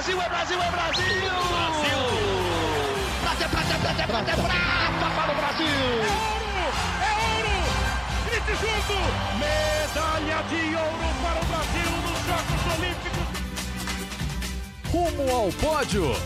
Brasil, 0.00 0.22
é 0.22 0.28
Brasil, 0.30 0.62
é 0.62 0.70
Brasil! 0.70 1.04
Brasil! 1.04 2.00
Prata, 3.20 3.48
prata, 3.50 3.78
prata, 3.78 4.06
prata, 4.06 4.32
prata 4.32 5.10
para 5.14 5.30
o 5.30 5.34
Brasil! 5.36 5.66
É 5.66 6.10
ouro! 6.32 6.64
É 7.04 7.12
ouro! 7.36 7.56
Grite 8.24 8.52
junto! 8.56 8.96
Medalha 9.36 10.40
de 10.48 10.62
ouro 10.74 11.08
para 11.20 11.38
o 11.38 11.44
Brasil 11.44 11.90
nos 12.00 12.20
Jogos 12.26 12.62
Olímpicos! 12.78 13.28
Rumo 14.90 15.24
ao 15.36 15.52
pódio! 15.52 16.16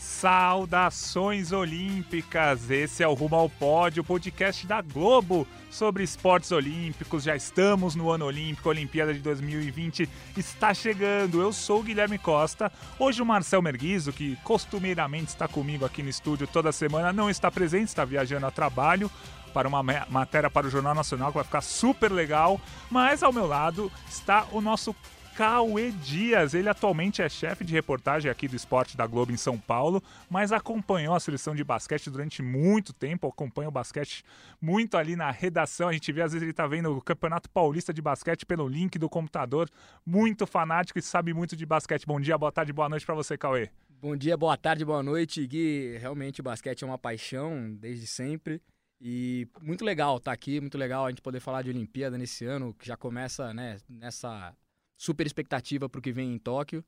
Saudações 0.00 1.52
Olímpicas! 1.52 2.70
Esse 2.70 3.02
é 3.02 3.08
o 3.08 3.12
Rumo 3.12 3.36
ao 3.36 3.50
Pódio, 3.50 4.02
podcast 4.02 4.66
da 4.66 4.80
Globo 4.80 5.46
sobre 5.76 6.02
esportes 6.02 6.52
olímpicos. 6.52 7.24
Já 7.24 7.36
estamos 7.36 7.94
no 7.94 8.10
ano 8.10 8.24
olímpico, 8.24 8.66
a 8.68 8.72
Olimpíada 8.72 9.12
de 9.12 9.20
2020 9.20 10.08
está 10.34 10.72
chegando. 10.72 11.42
Eu 11.42 11.52
sou 11.52 11.80
o 11.80 11.82
Guilherme 11.82 12.18
Costa. 12.18 12.72
Hoje 12.98 13.20
o 13.20 13.26
Marcel 13.26 13.60
Merguizo, 13.60 14.10
que 14.10 14.36
costumeiramente 14.36 15.28
está 15.28 15.46
comigo 15.46 15.84
aqui 15.84 16.02
no 16.02 16.08
estúdio 16.08 16.46
toda 16.46 16.72
semana, 16.72 17.12
não 17.12 17.28
está 17.28 17.50
presente, 17.50 17.88
está 17.88 18.06
viajando 18.06 18.46
a 18.46 18.50
trabalho 18.50 19.10
para 19.52 19.68
uma 19.68 19.82
matéria 20.08 20.48
para 20.48 20.66
o 20.66 20.70
Jornal 20.70 20.94
Nacional 20.94 21.28
que 21.28 21.36
vai 21.36 21.44
ficar 21.44 21.60
super 21.60 22.10
legal. 22.10 22.58
Mas 22.90 23.22
ao 23.22 23.32
meu 23.32 23.46
lado 23.46 23.92
está 24.08 24.46
o 24.52 24.62
nosso 24.62 24.96
Cauê 25.36 25.90
Dias. 25.90 26.54
Ele 26.54 26.66
atualmente 26.66 27.20
é 27.20 27.28
chefe 27.28 27.62
de 27.62 27.74
reportagem 27.74 28.30
aqui 28.30 28.48
do 28.48 28.56
esporte 28.56 28.96
da 28.96 29.06
Globo 29.06 29.32
em 29.32 29.36
São 29.36 29.58
Paulo, 29.58 30.02
mas 30.30 30.50
acompanhou 30.50 31.14
a 31.14 31.20
seleção 31.20 31.54
de 31.54 31.62
basquete 31.62 32.08
durante 32.08 32.40
muito 32.42 32.94
tempo, 32.94 33.28
acompanha 33.28 33.68
o 33.68 33.70
basquete 33.70 34.24
muito 34.62 34.96
ali 34.96 35.14
na 35.14 35.30
redação. 35.30 35.88
A 35.88 35.92
gente 35.92 36.10
vê, 36.10 36.22
às 36.22 36.32
vezes, 36.32 36.42
ele 36.42 36.52
está 36.52 36.66
vendo 36.66 36.90
o 36.96 37.02
Campeonato 37.02 37.50
Paulista 37.50 37.92
de 37.92 38.00
Basquete 38.00 38.46
pelo 38.46 38.66
link 38.66 38.98
do 38.98 39.10
computador. 39.10 39.68
Muito 40.06 40.46
fanático 40.46 40.98
e 40.98 41.02
sabe 41.02 41.34
muito 41.34 41.54
de 41.54 41.66
basquete. 41.66 42.06
Bom 42.06 42.18
dia, 42.18 42.38
boa 42.38 42.50
tarde, 42.50 42.72
boa 42.72 42.88
noite 42.88 43.04
para 43.04 43.14
você, 43.14 43.36
Cauê. 43.36 43.68
Bom 43.90 44.16
dia, 44.16 44.38
boa 44.38 44.56
tarde, 44.56 44.86
boa 44.86 45.02
noite, 45.02 45.46
Gui. 45.46 45.98
Realmente 45.98 46.40
o 46.40 46.44
basquete 46.44 46.82
é 46.82 46.86
uma 46.86 46.96
paixão 46.96 47.74
desde 47.74 48.06
sempre. 48.06 48.62
E 48.98 49.46
muito 49.60 49.84
legal 49.84 50.16
estar 50.16 50.30
tá 50.30 50.34
aqui, 50.34 50.62
muito 50.62 50.78
legal 50.78 51.04
a 51.04 51.10
gente 51.10 51.20
poder 51.20 51.40
falar 51.40 51.60
de 51.60 51.68
Olimpíada 51.68 52.16
nesse 52.16 52.46
ano, 52.46 52.72
que 52.72 52.86
já 52.86 52.96
começa 52.96 53.52
né, 53.52 53.76
nessa 53.86 54.56
super 54.96 55.26
expectativa 55.26 55.88
para 55.88 55.98
o 55.98 56.02
que 56.02 56.12
vem 56.12 56.32
em 56.32 56.38
Tóquio. 56.38 56.84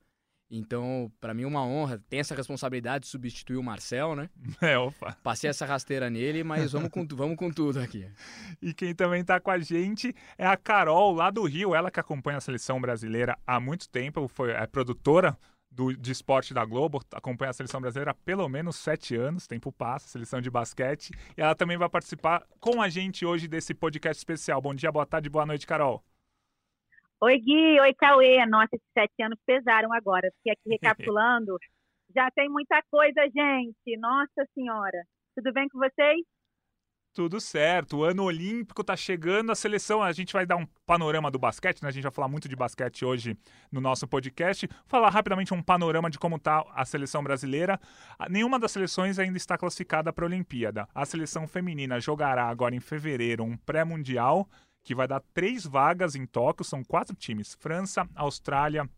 Então, 0.51 1.13
para 1.21 1.35
mim 1.35 1.43
é 1.43 1.47
uma 1.47 1.65
honra. 1.65 2.03
Tem 2.09 2.21
essa 2.21 2.35
responsabilidade 2.35 3.05
de 3.05 3.11
substituir 3.11 3.57
o 3.57 3.63
Marcel, 3.63 4.17
né? 4.17 4.31
É, 4.63 4.79
opa. 4.79 5.17
Passei 5.23 5.51
essa 5.51 5.67
rasteira 5.67 6.09
nele, 6.09 6.43
mas 6.43 6.73
vamos 6.73 6.89
com, 6.89 7.07
vamos 7.07 7.37
com 7.37 7.51
tudo 7.51 7.81
aqui. 7.81 8.07
E 8.63 8.73
quem 8.73 8.95
também 8.95 9.21
está 9.21 9.39
com 9.39 9.51
a 9.51 9.59
gente 9.59 10.15
é 10.37 10.47
a 10.47 10.57
Carol, 10.57 11.15
lá 11.15 11.31
do 11.31 11.45
Rio. 11.45 11.75
Ela 11.75 11.91
que 11.91 12.01
acompanha 12.01 12.39
a 12.39 12.41
seleção 12.41 12.81
brasileira 12.81 13.39
há 13.47 13.61
muito 13.61 13.89
tempo, 13.89 14.27
foi 14.27 14.51
é 14.51 14.67
produtora 14.67 15.37
do, 15.71 15.95
de 15.95 16.11
esporte 16.11 16.55
da 16.55 16.65
Globo, 16.65 17.01
acompanha 17.13 17.51
a 17.51 17.53
seleção 17.53 17.81
brasileira 17.81 18.13
há 18.13 18.15
pelo 18.15 18.49
menos 18.49 18.77
sete 18.77 19.15
anos, 19.15 19.47
tempo 19.47 19.71
passa, 19.71 20.09
seleção 20.09 20.41
de 20.41 20.51
basquete. 20.51 21.11
E 21.37 21.43
ela 21.43 21.55
também 21.55 21.77
vai 21.77 21.89
participar 21.89 22.43
com 22.59 22.81
a 22.81 22.89
gente 22.89 23.25
hoje 23.25 23.47
desse 23.47 23.75
podcast 23.75 24.19
especial. 24.19 24.61
Bom 24.63 24.75
dia, 24.75 24.91
boa 24.91 25.07
tarde, 25.07 25.29
boa 25.29 25.45
noite, 25.45 25.67
Carol. 25.67 26.03
Oi, 27.21 27.39
Gui. 27.41 27.81
Oi, 27.81 27.95
Cauê. 27.95 28.47
Nossa, 28.47 28.77
esses 28.77 28.87
sete 28.97 29.23
anos 29.23 29.39
pesaram 29.45 29.93
agora. 29.93 30.31
Fiquei 30.37 30.53
aqui 30.53 30.71
recapitulando. 30.71 31.59
Já 32.15 32.31
tem 32.31 32.49
muita 32.49 32.81
coisa, 32.91 33.23
gente. 33.25 33.99
Nossa 33.99 34.47
Senhora. 34.55 35.03
Tudo 35.35 35.53
bem 35.53 35.69
com 35.69 35.79
vocês? 35.79 36.25
Tudo 37.13 37.41
certo. 37.41 37.99
O 37.99 38.05
ano 38.05 38.23
olímpico 38.23 38.83
está 38.83 38.97
chegando. 38.97 39.51
A 39.51 39.57
seleção, 39.57 40.01
a 40.01 40.13
gente 40.13 40.33
vai 40.33 40.47
dar 40.47 40.55
um 40.55 40.67
panorama 40.87 41.29
do 41.29 41.39
basquete, 41.41 41.83
né? 41.83 41.89
A 41.89 41.91
gente 41.91 42.05
vai 42.05 42.13
falar 42.13 42.29
muito 42.29 42.49
de 42.49 42.55
basquete 42.55 43.05
hoje 43.05 43.37
no 43.73 43.81
nosso 43.81 44.07
podcast. 44.07 44.69
Falar 44.87 45.11
rapidamente 45.11 45.53
um 45.53 45.61
panorama 45.61 46.09
de 46.09 46.19
como 46.21 46.37
está 46.37 46.65
a 46.73 46.85
seleção 46.85 47.21
brasileira. 47.21 47.81
Nenhuma 48.31 48.61
das 48.61 48.71
seleções 48.71 49.19
ainda 49.19 49.37
está 49.37 49.59
classificada 49.59 50.13
para 50.13 50.25
a 50.25 50.29
Olimpíada. 50.29 50.87
A 50.95 51.05
seleção 51.05 51.49
feminina 51.49 51.99
jogará 51.99 52.49
agora 52.49 52.77
em 52.77 52.81
fevereiro 52.81 53.43
um 53.43 53.57
pré-mundial 53.57 54.49
que 54.83 54.95
vai 54.95 55.07
dar 55.07 55.23
três 55.35 55.65
vagas 55.65 56.15
em 56.15 56.27
Tóquio. 56.27 56.65
São 56.65 56.83
quatro 56.83 57.15
times: 57.15 57.57
França, 57.61 58.09
Austrália, 58.15 58.89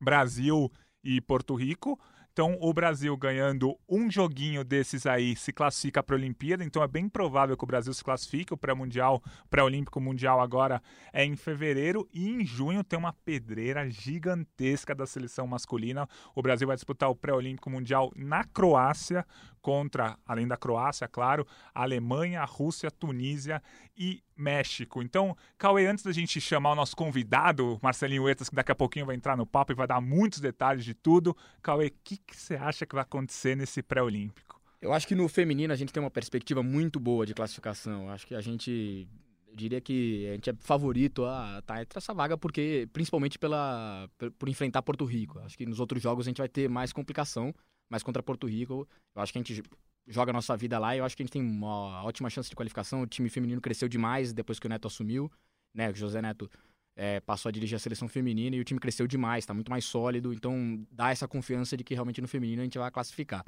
Brasil 0.00 0.70
e 1.02 1.20
Porto 1.20 1.54
Rico. 1.54 1.98
Então, 2.32 2.56
o 2.60 2.72
Brasil 2.72 3.14
ganhando 3.16 3.76
um 3.88 4.08
joguinho 4.08 4.62
desses 4.62 5.04
aí 5.04 5.34
se 5.34 5.52
classifica 5.52 6.00
para 6.00 6.14
a 6.14 6.18
Olimpíada. 6.18 6.64
Então, 6.64 6.82
é 6.82 6.86
bem 6.86 7.08
provável 7.08 7.56
que 7.56 7.64
o 7.64 7.66
Brasil 7.66 7.92
se 7.92 8.04
classifique. 8.04 8.54
O 8.54 8.56
pré-mundial, 8.56 9.20
pré-olímpico 9.50 10.00
mundial 10.00 10.40
agora 10.40 10.80
é 11.12 11.24
em 11.24 11.34
fevereiro 11.34 12.08
e 12.14 12.30
em 12.30 12.46
junho 12.46 12.84
tem 12.84 12.98
uma 12.98 13.12
pedreira 13.12 13.90
gigantesca 13.90 14.94
da 14.94 15.06
seleção 15.06 15.46
masculina. 15.46 16.08
O 16.34 16.40
Brasil 16.40 16.68
vai 16.68 16.76
disputar 16.76 17.10
o 17.10 17.16
pré-olímpico 17.16 17.68
mundial 17.68 18.12
na 18.14 18.44
Croácia 18.44 19.26
contra, 19.60 20.16
além 20.24 20.46
da 20.46 20.56
Croácia, 20.56 21.08
claro, 21.08 21.46
Alemanha, 21.74 22.44
Rússia, 22.44 22.90
Tunísia 22.90 23.60
e 23.96 24.22
México. 24.40 25.02
Então, 25.02 25.36
Cauê, 25.58 25.86
antes 25.86 26.04
da 26.04 26.12
gente 26.12 26.40
chamar 26.40 26.72
o 26.72 26.74
nosso 26.74 26.96
convidado, 26.96 27.78
Marcelinho 27.82 28.24
Huetas, 28.24 28.48
que 28.48 28.56
daqui 28.56 28.72
a 28.72 28.74
pouquinho 28.74 29.06
vai 29.06 29.14
entrar 29.14 29.36
no 29.36 29.46
papo 29.46 29.72
e 29.72 29.74
vai 29.74 29.86
dar 29.86 30.00
muitos 30.00 30.40
detalhes 30.40 30.84
de 30.84 30.94
tudo, 30.94 31.36
Cauê, 31.62 31.88
o 31.88 31.92
que, 32.02 32.16
que 32.16 32.36
você 32.36 32.56
acha 32.56 32.86
que 32.86 32.94
vai 32.94 33.02
acontecer 33.02 33.56
nesse 33.56 33.82
pré-olímpico? 33.82 34.60
Eu 34.80 34.92
acho 34.92 35.06
que 35.06 35.14
no 35.14 35.28
feminino 35.28 35.72
a 35.72 35.76
gente 35.76 35.92
tem 35.92 36.02
uma 36.02 36.10
perspectiva 36.10 36.62
muito 36.62 36.98
boa 36.98 37.26
de 37.26 37.34
classificação. 37.34 38.04
Eu 38.04 38.10
acho 38.10 38.26
que 38.26 38.34
a 38.34 38.40
gente 38.40 39.06
eu 39.50 39.56
diria 39.56 39.80
que 39.80 40.28
a 40.28 40.34
gente 40.34 40.50
é 40.50 40.54
favorito 40.60 41.24
a 41.24 41.58
estar 41.58 41.74
tá 41.74 41.82
entre 41.82 41.98
essa 41.98 42.14
vaga 42.14 42.38
porque 42.38 42.88
principalmente 42.92 43.38
pela 43.38 44.08
por 44.38 44.48
enfrentar 44.48 44.80
Porto 44.82 45.04
Rico. 45.04 45.38
Acho 45.40 45.58
que 45.58 45.66
nos 45.66 45.80
outros 45.80 46.02
jogos 46.02 46.26
a 46.26 46.30
gente 46.30 46.38
vai 46.38 46.48
ter 46.48 46.68
mais 46.68 46.92
complicação, 46.92 47.52
mas 47.90 48.02
contra 48.02 48.22
Porto 48.22 48.46
Rico, 48.46 48.88
eu 49.14 49.22
acho 49.22 49.32
que 49.32 49.38
a 49.38 49.42
gente 49.42 49.62
joga 50.06 50.30
a 50.30 50.32
nossa 50.32 50.56
vida 50.56 50.78
lá 50.78 50.94
e 50.94 50.98
eu 50.98 51.04
acho 51.04 51.16
que 51.16 51.22
a 51.22 51.26
gente 51.26 51.32
tem 51.32 51.42
uma 51.42 52.04
ótima 52.04 52.28
chance 52.30 52.48
de 52.48 52.56
qualificação. 52.56 53.02
O 53.02 53.06
time 53.06 53.28
feminino 53.28 53.60
cresceu 53.60 53.88
demais 53.88 54.32
depois 54.32 54.58
que 54.58 54.66
o 54.66 54.70
Neto 54.70 54.86
assumiu, 54.86 55.30
né? 55.74 55.90
O 55.90 55.94
José 55.94 56.20
Neto 56.20 56.50
é, 56.96 57.20
passou 57.20 57.48
a 57.48 57.52
dirigir 57.52 57.76
a 57.76 57.78
seleção 57.78 58.08
feminina 58.08 58.56
e 58.56 58.60
o 58.60 58.64
time 58.64 58.80
cresceu 58.80 59.06
demais, 59.06 59.44
está 59.44 59.54
muito 59.54 59.70
mais 59.70 59.84
sólido, 59.84 60.32
então 60.32 60.84
dá 60.90 61.10
essa 61.10 61.26
confiança 61.28 61.76
de 61.76 61.84
que 61.84 61.94
realmente 61.94 62.20
no 62.20 62.28
feminino 62.28 62.62
a 62.62 62.64
gente 62.64 62.78
vai 62.78 62.90
classificar. 62.90 63.44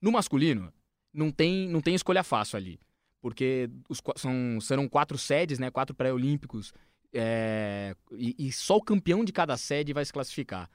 No 0.00 0.12
masculino, 0.12 0.72
não 1.12 1.30
tem, 1.30 1.68
não 1.68 1.80
tem 1.80 1.94
escolha 1.94 2.22
fácil 2.22 2.56
ali, 2.56 2.78
porque 3.20 3.70
os, 3.88 4.00
são, 4.16 4.60
serão 4.60 4.88
quatro 4.88 5.16
sedes, 5.18 5.58
né? 5.58 5.70
Quatro 5.70 5.94
pré-olímpicos, 5.94 6.72
é, 7.12 7.94
e, 8.12 8.34
e 8.38 8.52
só 8.52 8.76
o 8.76 8.82
campeão 8.82 9.24
de 9.24 9.32
cada 9.32 9.56
sede 9.56 9.92
vai 9.92 10.04
se 10.04 10.12
classificar. 10.12 10.70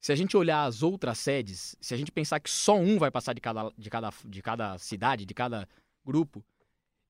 Se 0.00 0.12
a 0.12 0.16
gente 0.16 0.36
olhar 0.36 0.64
as 0.64 0.82
outras 0.82 1.18
sedes, 1.18 1.76
se 1.80 1.92
a 1.92 1.96
gente 1.96 2.12
pensar 2.12 2.38
que 2.40 2.50
só 2.50 2.78
um 2.78 2.98
vai 2.98 3.10
passar 3.10 3.32
de 3.32 3.40
cada, 3.40 3.72
de 3.76 3.90
cada, 3.90 4.10
de 4.24 4.42
cada 4.42 4.78
cidade, 4.78 5.26
de 5.26 5.34
cada 5.34 5.68
grupo, 6.04 6.44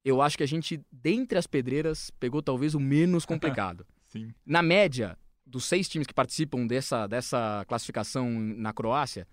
eu 0.04 0.22
acho 0.22 0.38
que 0.38 0.42
a 0.42 0.48
gente, 0.48 0.80
dentre 0.90 1.38
as 1.38 1.46
pedreiras, 1.46 2.10
pegou 2.18 2.42
talvez 2.42 2.74
o 2.74 2.80
menos 2.80 3.24
complicado. 3.26 3.86
Sim. 4.06 4.32
Na 4.44 4.62
média, 4.62 5.18
dos 5.44 5.64
seis 5.64 5.88
times 5.88 6.06
que 6.06 6.14
participam 6.14 6.66
dessa, 6.66 7.06
dessa 7.06 7.64
classificação 7.68 8.30
na 8.30 8.72
Croácia, 8.72 9.26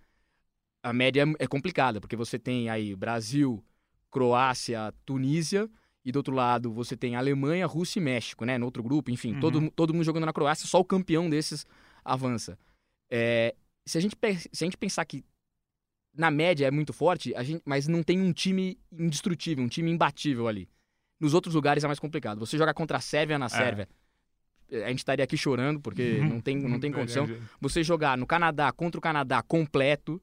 a 0.84 0.94
média 0.94 1.26
é 1.40 1.48
complicada, 1.48 2.00
porque 2.00 2.16
você 2.16 2.38
tem 2.38 2.70
aí 2.70 2.96
Brasil, 2.96 3.64
Croácia, 4.12 4.94
Tunísia, 5.06 5.70
e 6.04 6.12
do 6.12 6.18
outro 6.18 6.36
lado 6.36 6.72
você 6.72 6.96
tem 6.96 7.16
Alemanha, 7.16 7.66
Rússia 7.66 8.00
e 8.00 8.04
México, 8.04 8.46
né? 8.46 8.58
No 8.58 8.66
outro 8.66 8.84
grupo, 8.84 9.10
enfim, 9.10 9.34
uhum. 9.34 9.40
todo, 9.40 9.72
todo 9.72 9.94
mundo 9.94 10.04
jogando 10.04 10.26
na 10.26 10.34
Croácia, 10.34 10.68
só 10.68 10.80
o 10.80 10.86
campeão 10.86 11.30
desses 11.30 11.66
avança. 12.04 12.60
É, 13.18 13.56
se, 13.86 13.98
a 13.98 14.02
gente, 14.02 14.18
se 14.52 14.64
a 14.64 14.68
gente 14.68 14.76
pensar 14.76 15.06
que 15.06 15.24
na 16.14 16.30
média 16.30 16.68
é 16.68 16.72
muito 16.72 16.92
forte, 16.92 17.34
a 17.34 17.44
gente, 17.44 17.62
mas 17.66 17.88
não 17.88 18.04
tem 18.04 18.20
um 18.20 18.34
time 18.34 18.78
indestrutível, 18.92 19.64
um 19.64 19.70
time 19.70 19.90
imbatível 19.90 20.50
ali. 20.50 20.68
Nos 21.18 21.34
outros 21.34 21.56
lugares 21.56 21.82
é 21.82 21.88
mais 21.88 22.00
complicado. 22.00 22.40
Você 22.40 22.58
jogar 22.58 22.74
contra 22.74 22.98
a 22.98 23.02
Sérvia 23.02 23.40
na 23.40 23.46
é. 23.46 23.50
Sérvia, 23.50 23.88
é. 24.70 24.84
a 24.84 24.90
gente 24.90 25.00
estaria 25.00 25.24
aqui 25.24 25.38
chorando, 25.38 25.80
porque 25.80 26.20
uhum. 26.20 26.28
não 26.28 26.42
tem, 26.42 26.58
não 26.58 26.78
tem 26.78 26.92
condição. 26.92 27.26
Você 27.62 27.86
jogar 27.86 28.18
no 28.18 28.28
Canadá 28.28 28.70
contra 28.74 29.00
o 29.00 29.02
Canadá 29.02 29.42
completo, 29.42 30.22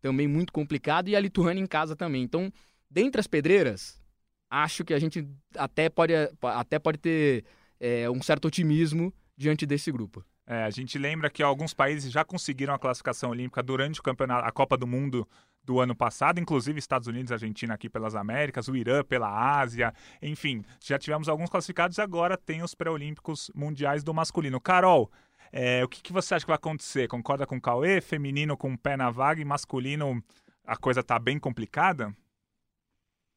também 0.00 0.26
muito 0.26 0.50
complicado, 0.50 1.08
e 1.08 1.16
a 1.16 1.20
Lituânia 1.20 1.62
em 1.62 1.66
casa 1.66 1.94
também. 1.94 2.22
Então, 2.22 2.50
dentre 2.90 3.20
as 3.20 3.26
pedreiras, 3.26 4.00
acho 4.48 4.82
que 4.82 4.94
a 4.94 4.98
gente 4.98 5.28
até 5.54 5.90
pode, 5.90 6.14
até 6.40 6.78
pode 6.78 6.96
ter 6.96 7.44
é, 7.78 8.08
um 8.08 8.22
certo 8.22 8.46
otimismo 8.46 9.12
diante 9.36 9.66
desse 9.66 9.92
grupo. 9.92 10.24
É, 10.52 10.64
a 10.64 10.70
gente 10.70 10.98
lembra 10.98 11.30
que 11.30 11.44
alguns 11.44 11.72
países 11.72 12.10
já 12.10 12.24
conseguiram 12.24 12.74
a 12.74 12.78
classificação 12.78 13.30
olímpica 13.30 13.62
durante 13.62 14.00
o 14.00 14.02
campeonato, 14.02 14.48
a 14.48 14.50
Copa 14.50 14.76
do 14.76 14.84
Mundo 14.84 15.24
do 15.62 15.78
ano 15.78 15.94
passado, 15.94 16.40
inclusive 16.40 16.76
Estados 16.76 17.06
Unidos 17.06 17.30
Argentina 17.30 17.74
aqui 17.74 17.88
pelas 17.88 18.16
Américas, 18.16 18.66
o 18.66 18.74
Irã 18.74 19.04
pela 19.04 19.60
Ásia, 19.60 19.94
enfim, 20.20 20.64
já 20.80 20.98
tivemos 20.98 21.28
alguns 21.28 21.48
classificados 21.48 22.00
agora 22.00 22.36
tem 22.36 22.64
os 22.64 22.74
pré-olímpicos 22.74 23.48
mundiais 23.54 24.02
do 24.02 24.12
masculino. 24.12 24.60
Carol, 24.60 25.08
é, 25.52 25.84
o 25.84 25.88
que, 25.88 26.02
que, 26.02 26.12
você 26.12 26.34
acha 26.34 26.44
que 26.44 26.50
vai 26.50 26.56
acontecer? 26.56 27.06
Concorda 27.06 27.46
com 27.46 27.56
o 27.56 27.60
Cauê? 27.60 28.00
Feminino 28.00 28.56
com 28.56 28.72
o 28.72 28.78
pé 28.78 28.96
na 28.96 29.08
vaga 29.08 29.40
e 29.40 29.44
masculino 29.44 30.20
a 30.66 30.76
coisa 30.76 31.00
tá 31.00 31.16
bem 31.16 31.38
complicada? 31.38 32.12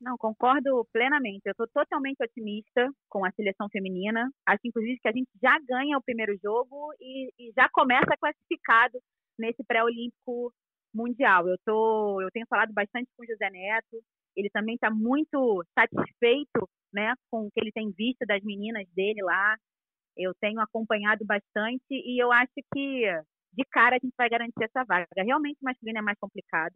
Não, 0.04 0.18
concordo 0.18 0.86
plenamente. 0.92 1.44
Eu 1.46 1.52
estou 1.52 1.68
totalmente 1.70 2.22
otimista 2.22 2.92
com 3.10 3.24
a 3.24 3.32
seleção 3.32 3.70
feminina. 3.70 4.30
Acho, 4.46 4.60
inclusive, 4.66 5.00
que 5.00 5.08
a 5.08 5.14
gente 5.14 5.30
já 5.42 5.58
ganha 5.66 5.98
o 5.98 6.04
primeiro 6.04 6.38
jogo 6.44 6.94
e, 7.00 7.32
e 7.40 7.54
já 7.56 7.70
começa 7.70 8.18
classificado 8.20 9.00
nesse 9.40 9.64
pré-olímpico 9.64 10.54
mundial. 10.94 11.48
Eu, 11.48 11.56
tô, 11.66 12.22
eu 12.22 12.30
tenho 12.32 12.46
falado 12.50 12.74
bastante 12.74 13.10
com 13.16 13.24
o 13.24 13.26
José 13.26 13.50
Neto. 13.50 14.04
Ele 14.36 14.50
também 14.50 14.76
está 14.76 14.92
muito 14.92 15.64
satisfeito 15.74 16.68
né, 16.94 17.14
com 17.32 17.48
o 17.48 17.52
que 17.52 17.62
ele 17.62 17.72
tem 17.72 17.90
visto 17.92 18.26
das 18.28 18.44
meninas 18.44 18.86
dele 18.94 19.24
lá. 19.24 19.56
Eu 20.18 20.34
tenho 20.42 20.60
acompanhado 20.60 21.24
bastante 21.26 21.86
e 21.92 22.22
eu 22.22 22.30
acho 22.30 22.52
que 22.74 23.06
de 23.54 23.64
cara 23.72 23.96
a 23.96 24.00
gente 24.04 24.14
vai 24.18 24.30
garantir 24.30 24.64
essa 24.64 24.84
vaga. 24.84 25.08
Realmente 25.16 25.60
o 25.62 25.66
masculino 25.66 26.00
é 26.00 26.02
mais 26.02 26.18
complicado, 26.20 26.74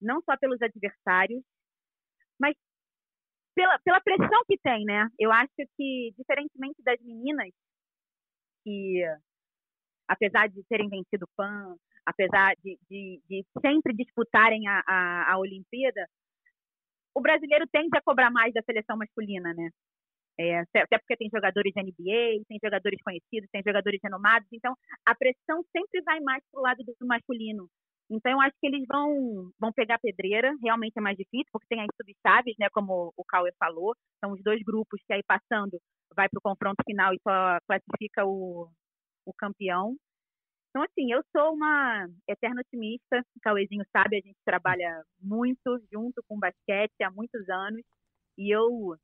não 0.00 0.20
só 0.22 0.36
pelos 0.36 0.60
adversários, 0.62 1.42
mas 2.38 2.54
pela, 3.54 3.78
pela 3.80 4.00
pressão 4.00 4.42
que 4.46 4.58
tem, 4.58 4.84
né? 4.84 5.08
Eu 5.18 5.32
acho 5.32 5.54
que, 5.76 6.12
diferentemente 6.18 6.82
das 6.82 7.00
meninas, 7.00 7.50
que 8.62 9.02
apesar 10.08 10.48
de 10.48 10.62
terem 10.68 10.88
vencido 10.88 11.26
PAN, 11.36 11.76
apesar 12.04 12.54
de, 12.62 12.78
de, 12.88 13.20
de 13.28 13.44
sempre 13.60 13.94
disputarem 13.94 14.68
a, 14.68 14.82
a, 14.86 15.32
a 15.32 15.38
Olimpíada, 15.38 16.06
o 17.14 17.20
brasileiro 17.20 17.66
tende 17.72 17.96
a 17.96 18.02
cobrar 18.02 18.30
mais 18.30 18.52
da 18.52 18.62
seleção 18.62 18.96
masculina, 18.96 19.52
né? 19.54 19.70
É, 20.38 20.58
até 20.60 20.98
porque 20.98 21.16
tem 21.16 21.30
jogadores 21.32 21.72
de 21.72 21.82
NBA, 21.82 22.44
tem 22.46 22.58
jogadores 22.62 23.00
conhecidos, 23.02 23.48
tem 23.50 23.62
jogadores 23.66 23.98
renomados, 24.04 24.46
então 24.52 24.76
a 25.06 25.14
pressão 25.14 25.64
sempre 25.72 26.02
vai 26.02 26.20
mais 26.20 26.44
para 26.52 26.60
o 26.60 26.62
lado 26.62 26.84
do 26.84 27.06
masculino. 27.06 27.70
Então 28.10 28.32
eu 28.32 28.40
acho 28.40 28.56
que 28.60 28.66
eles 28.66 28.86
vão, 28.86 29.50
vão 29.58 29.72
pegar 29.72 29.98
pedreira, 29.98 30.54
realmente 30.62 30.96
é 30.96 31.00
mais 31.00 31.16
difícil, 31.16 31.46
porque 31.52 31.66
tem 31.68 31.80
as 31.80 31.88
subchaves, 31.96 32.54
né, 32.58 32.68
como 32.72 33.12
o 33.16 33.24
Cauê 33.24 33.52
falou, 33.58 33.94
são 34.24 34.32
os 34.32 34.42
dois 34.42 34.62
grupos 34.62 35.00
que 35.06 35.12
aí 35.12 35.22
passando 35.26 35.80
vai 36.14 36.28
para 36.28 36.38
o 36.38 36.42
confronto 36.42 36.82
final 36.86 37.12
e 37.12 37.20
só 37.20 37.58
classifica 37.66 38.24
o, 38.24 38.68
o 39.26 39.32
campeão. 39.34 39.96
Então, 40.70 40.82
assim, 40.82 41.10
eu 41.10 41.22
sou 41.34 41.54
uma 41.54 42.06
eterna 42.28 42.60
otimista, 42.60 43.24
o 43.36 43.40
Cauêzinho 43.40 43.84
sabe, 43.92 44.18
a 44.18 44.20
gente 44.20 44.38
trabalha 44.44 45.02
muito 45.20 45.80
junto 45.92 46.22
com 46.28 46.38
basquete 46.38 47.02
há 47.02 47.10
muitos 47.10 47.48
anos, 47.48 47.82
e 48.38 48.54
eu 48.54 48.94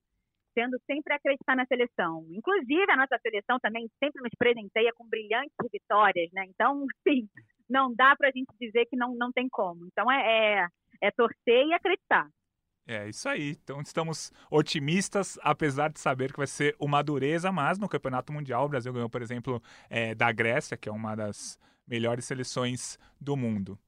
tendo 0.55 0.79
sempre 0.87 1.15
a 1.15 1.17
acreditar 1.17 1.57
na 1.57 1.67
seleção. 1.67 2.27
Inclusive, 2.31 2.91
a 2.91 2.97
nossa 2.97 3.19
seleção 3.23 3.59
também 3.61 3.89
sempre 3.99 4.23
nos 4.23 4.33
presenteia 4.39 4.93
com 4.95 5.09
brilhantes 5.09 5.57
vitórias, 5.73 6.31
né? 6.33 6.45
Então, 6.47 6.87
sim, 7.09 7.29
não 7.73 7.93
dá 7.95 8.15
para 8.17 8.29
a 8.29 8.33
gente 8.33 8.53
dizer 8.61 8.87
que 8.87 8.97
não, 8.97 9.15
não 9.15 9.33
tem 9.33 9.49
como. 9.49 9.87
Então, 9.87 10.11
é, 10.11 10.61
é, 10.61 10.69
é 11.01 11.11
torcer 11.11 11.67
e 11.67 11.73
acreditar. 11.73 12.29
É 12.87 13.09
isso 13.09 13.29
aí. 13.29 13.51
Então 13.63 13.81
estamos 13.81 14.33
otimistas, 14.51 15.39
apesar 15.43 15.89
de 15.89 16.01
saber 16.01 16.33
que 16.33 16.39
vai 16.39 16.49
ser 16.49 16.75
uma 16.79 17.03
dureza, 17.03 17.53
mas 17.53 17.79
no 17.79 17.89
Campeonato 17.89 18.33
Mundial 18.33 18.65
o 18.65 18.69
Brasil 18.69 18.93
ganhou, 18.93 19.09
por 19.09 19.23
exemplo, 19.23 19.63
é, 19.89 20.15
da 20.15 20.33
Grécia, 20.33 20.77
que 20.77 20.89
é 20.89 20.93
uma 20.93 21.15
das 21.15 21.59
melhores 21.87 22.25
seleções 22.25 22.99
do 23.21 23.37
mundo. 23.37 23.79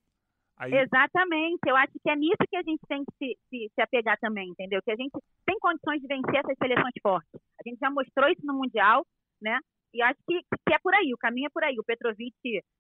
Aí... 0.57 0.73
Exatamente, 0.73 1.59
eu 1.67 1.77
acho 1.77 1.93
que 2.01 2.09
é 2.09 2.15
nisso 2.15 2.39
que 2.49 2.57
a 2.57 2.63
gente 2.63 2.81
tem 2.87 3.03
que 3.05 3.13
se, 3.19 3.39
se, 3.51 3.73
se, 3.75 3.83
apegar 3.83 4.17
também, 4.21 4.51
entendeu? 4.51 4.81
Que 4.85 4.93
a 4.93 4.97
gente 4.97 5.11
tem 5.45 5.59
condições 5.59 6.01
de 6.01 6.07
vencer 6.07 6.37
essas 6.37 6.57
seleções 6.57 6.95
fortes. 7.03 7.41
A 7.59 7.69
gente 7.69 7.79
já 7.81 7.91
mostrou 7.91 8.31
isso 8.31 8.47
no 8.47 8.55
Mundial, 8.55 9.05
né? 9.43 9.59
E 9.95 10.03
acho 10.03 10.19
que, 10.27 10.43
que 10.43 10.75
é 10.75 10.79
por 10.81 10.93
aí, 10.93 11.15
o 11.15 11.19
caminho 11.19 11.47
é 11.47 11.51
por 11.51 11.63
aí. 11.63 11.79
O 11.79 11.85
Petrovic 11.85 12.35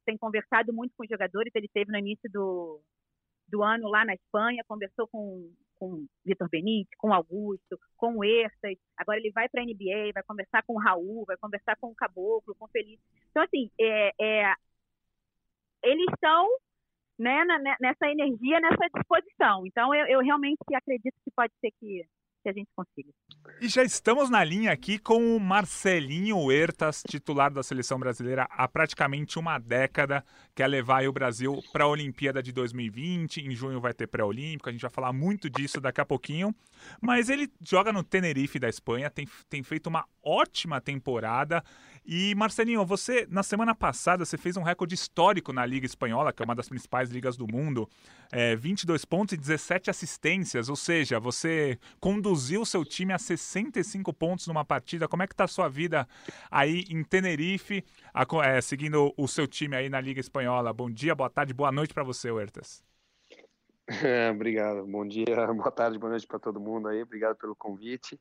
tem 0.05 0.19
conversado 0.19 0.73
muito 0.73 0.93
com 0.97 1.05
os 1.05 1.09
jogadores, 1.09 1.53
ele 1.55 1.69
teve 1.73 1.93
no 1.93 1.99
início 1.99 2.29
do, 2.31 2.81
do 3.49 3.63
ano 3.63 3.89
lá 3.89 4.05
na 4.05 4.15
Espanha, 4.15 4.65
conversou 4.67 5.07
com, 5.07 5.49
com 5.77 6.07
Vitor 6.25 6.49
Benite, 6.49 6.91
com 6.99 7.13
Augusto, 7.13 7.79
com 7.97 8.17
o 8.17 8.25
Ertas, 8.25 8.77
agora 8.97 9.19
ele 9.19 9.31
vai 9.31 9.49
para 9.49 9.63
a 9.63 9.65
NBA, 9.65 10.13
vai 10.13 10.23
conversar 10.25 10.65
com 10.65 10.75
o 10.75 10.81
Raul, 10.81 11.25
vai 11.25 11.37
conversar 11.37 11.77
com 11.77 11.89
o 11.89 11.95
Caboclo, 11.95 12.55
com 12.57 12.65
o 12.65 12.69
Felipe. 12.69 13.03
Então, 13.31 13.45
assim, 13.45 13.71
é, 13.81 14.13
é, 14.21 14.55
eles 15.85 16.07
estão 16.15 16.49
né, 17.19 17.45
nessa 17.81 18.09
energia, 18.09 18.61
nessa 18.61 18.89
disposição. 18.93 19.67
Então, 19.67 19.95
eu, 19.95 20.07
eu 20.07 20.21
realmente 20.21 20.59
acredito 20.75 21.15
que 21.25 21.31
pode 21.31 21.53
ser 21.61 21.71
que, 21.79 22.05
que 22.45 22.49
a 22.51 22.53
gente 22.53 22.69
consiga. 22.77 23.09
E 23.61 23.69
já 23.69 23.83
estamos 23.83 24.29
na 24.29 24.45
linha 24.45 24.71
aqui 24.71 24.99
com 24.99 25.35
o 25.35 25.41
Marcelinho 25.41 26.39
Huertas, 26.39 27.03
titular 27.09 27.51
da 27.51 27.63
seleção 27.63 27.99
brasileira 27.99 28.47
há 28.51 28.69
praticamente 28.69 29.39
uma 29.39 29.59
década, 29.59 30.23
quer 30.55 30.67
levar 30.67 31.07
o 31.09 31.13
Brasil 31.13 31.63
para 31.73 31.85
a 31.85 31.89
Olimpíada 31.89 32.43
de 32.43 32.53
2020. 32.53 33.41
Em 33.41 33.55
junho 33.55 33.81
vai 33.81 33.95
ter 33.95 34.07
pré-olímpico, 34.07 34.69
a 34.69 34.73
gente 34.73 34.83
vai 34.83 34.91
falar 34.91 35.13
muito 35.13 35.49
disso 35.49 35.81
daqui 35.81 36.01
a 36.01 36.05
pouquinho. 36.05 36.55
Mas 37.01 37.31
ele 37.31 37.51
joga 37.63 37.93
no 37.93 38.05
Tenerife 38.05 38.59
da 38.59 38.69
Espanha, 38.69 39.09
tem, 39.09 39.27
tem 39.49 39.63
feito 39.63 39.87
uma 39.87 40.05
ótima 40.23 40.81
temporada. 40.81 41.65
E 42.07 42.35
Marcelinho, 42.35 42.85
você 42.85 43.27
na 43.31 43.43
semana 43.43 43.75
passada 43.75 44.27
você 44.27 44.37
fez 44.37 44.59
um 44.59 44.63
recorde 44.63 44.95
histórico 44.95 45.55
na 45.55 45.65
Liga 45.65 45.87
Espanhola, 45.87 46.35
que 46.35 46.43
é 46.43 46.45
uma 46.45 46.55
das 46.55 46.69
principais 46.69 47.09
ligas 47.09 47.35
do 47.35 47.47
mundo, 47.51 47.89
é, 48.31 48.55
22 48.55 49.07
pontos 49.07 49.33
e 49.33 49.37
17 49.39 49.89
assistências, 49.89 50.69
ou 50.69 50.77
seja, 50.77 51.19
você 51.19 51.79
conduziu 51.99 52.63
seu 52.67 52.85
time 52.85 53.15
a 53.15 53.19
65 53.19 54.13
pontos 54.13 54.47
numa 54.47 54.67
partida. 54.67 55.09
Como 55.09 55.23
é 55.23 55.27
que 55.27 55.33
está 55.33 55.45
a 55.45 55.49
sua 55.49 55.67
vida 55.67 56.07
aí 56.51 56.85
em 56.91 57.03
Tenerife, 57.03 57.83
a, 58.13 58.27
é, 58.45 58.61
seguindo 58.61 59.15
o 59.17 59.27
seu 59.27 59.47
time 59.47 59.75
aí 59.75 59.89
na 59.89 60.01
Liga 60.01 60.21
Espanhola? 60.21 60.75
Bom 60.75 60.91
dia, 60.91 61.15
boa 61.15 61.31
tarde, 61.31 61.55
boa 61.55 61.73
noite 61.73 61.95
para 61.95 62.05
você, 62.05 62.31
Huertas. 62.31 62.85
É, 63.89 64.29
obrigado. 64.31 64.87
Bom 64.87 65.07
dia, 65.07 65.25
boa 65.57 65.71
tarde, 65.71 65.99
boa 65.99 66.11
noite 66.11 66.27
para 66.27 66.39
todo 66.39 66.61
mundo 66.61 66.89
aí. 66.89 67.03
Obrigado 67.03 67.37
pelo 67.37 67.57
convite. 67.57 68.21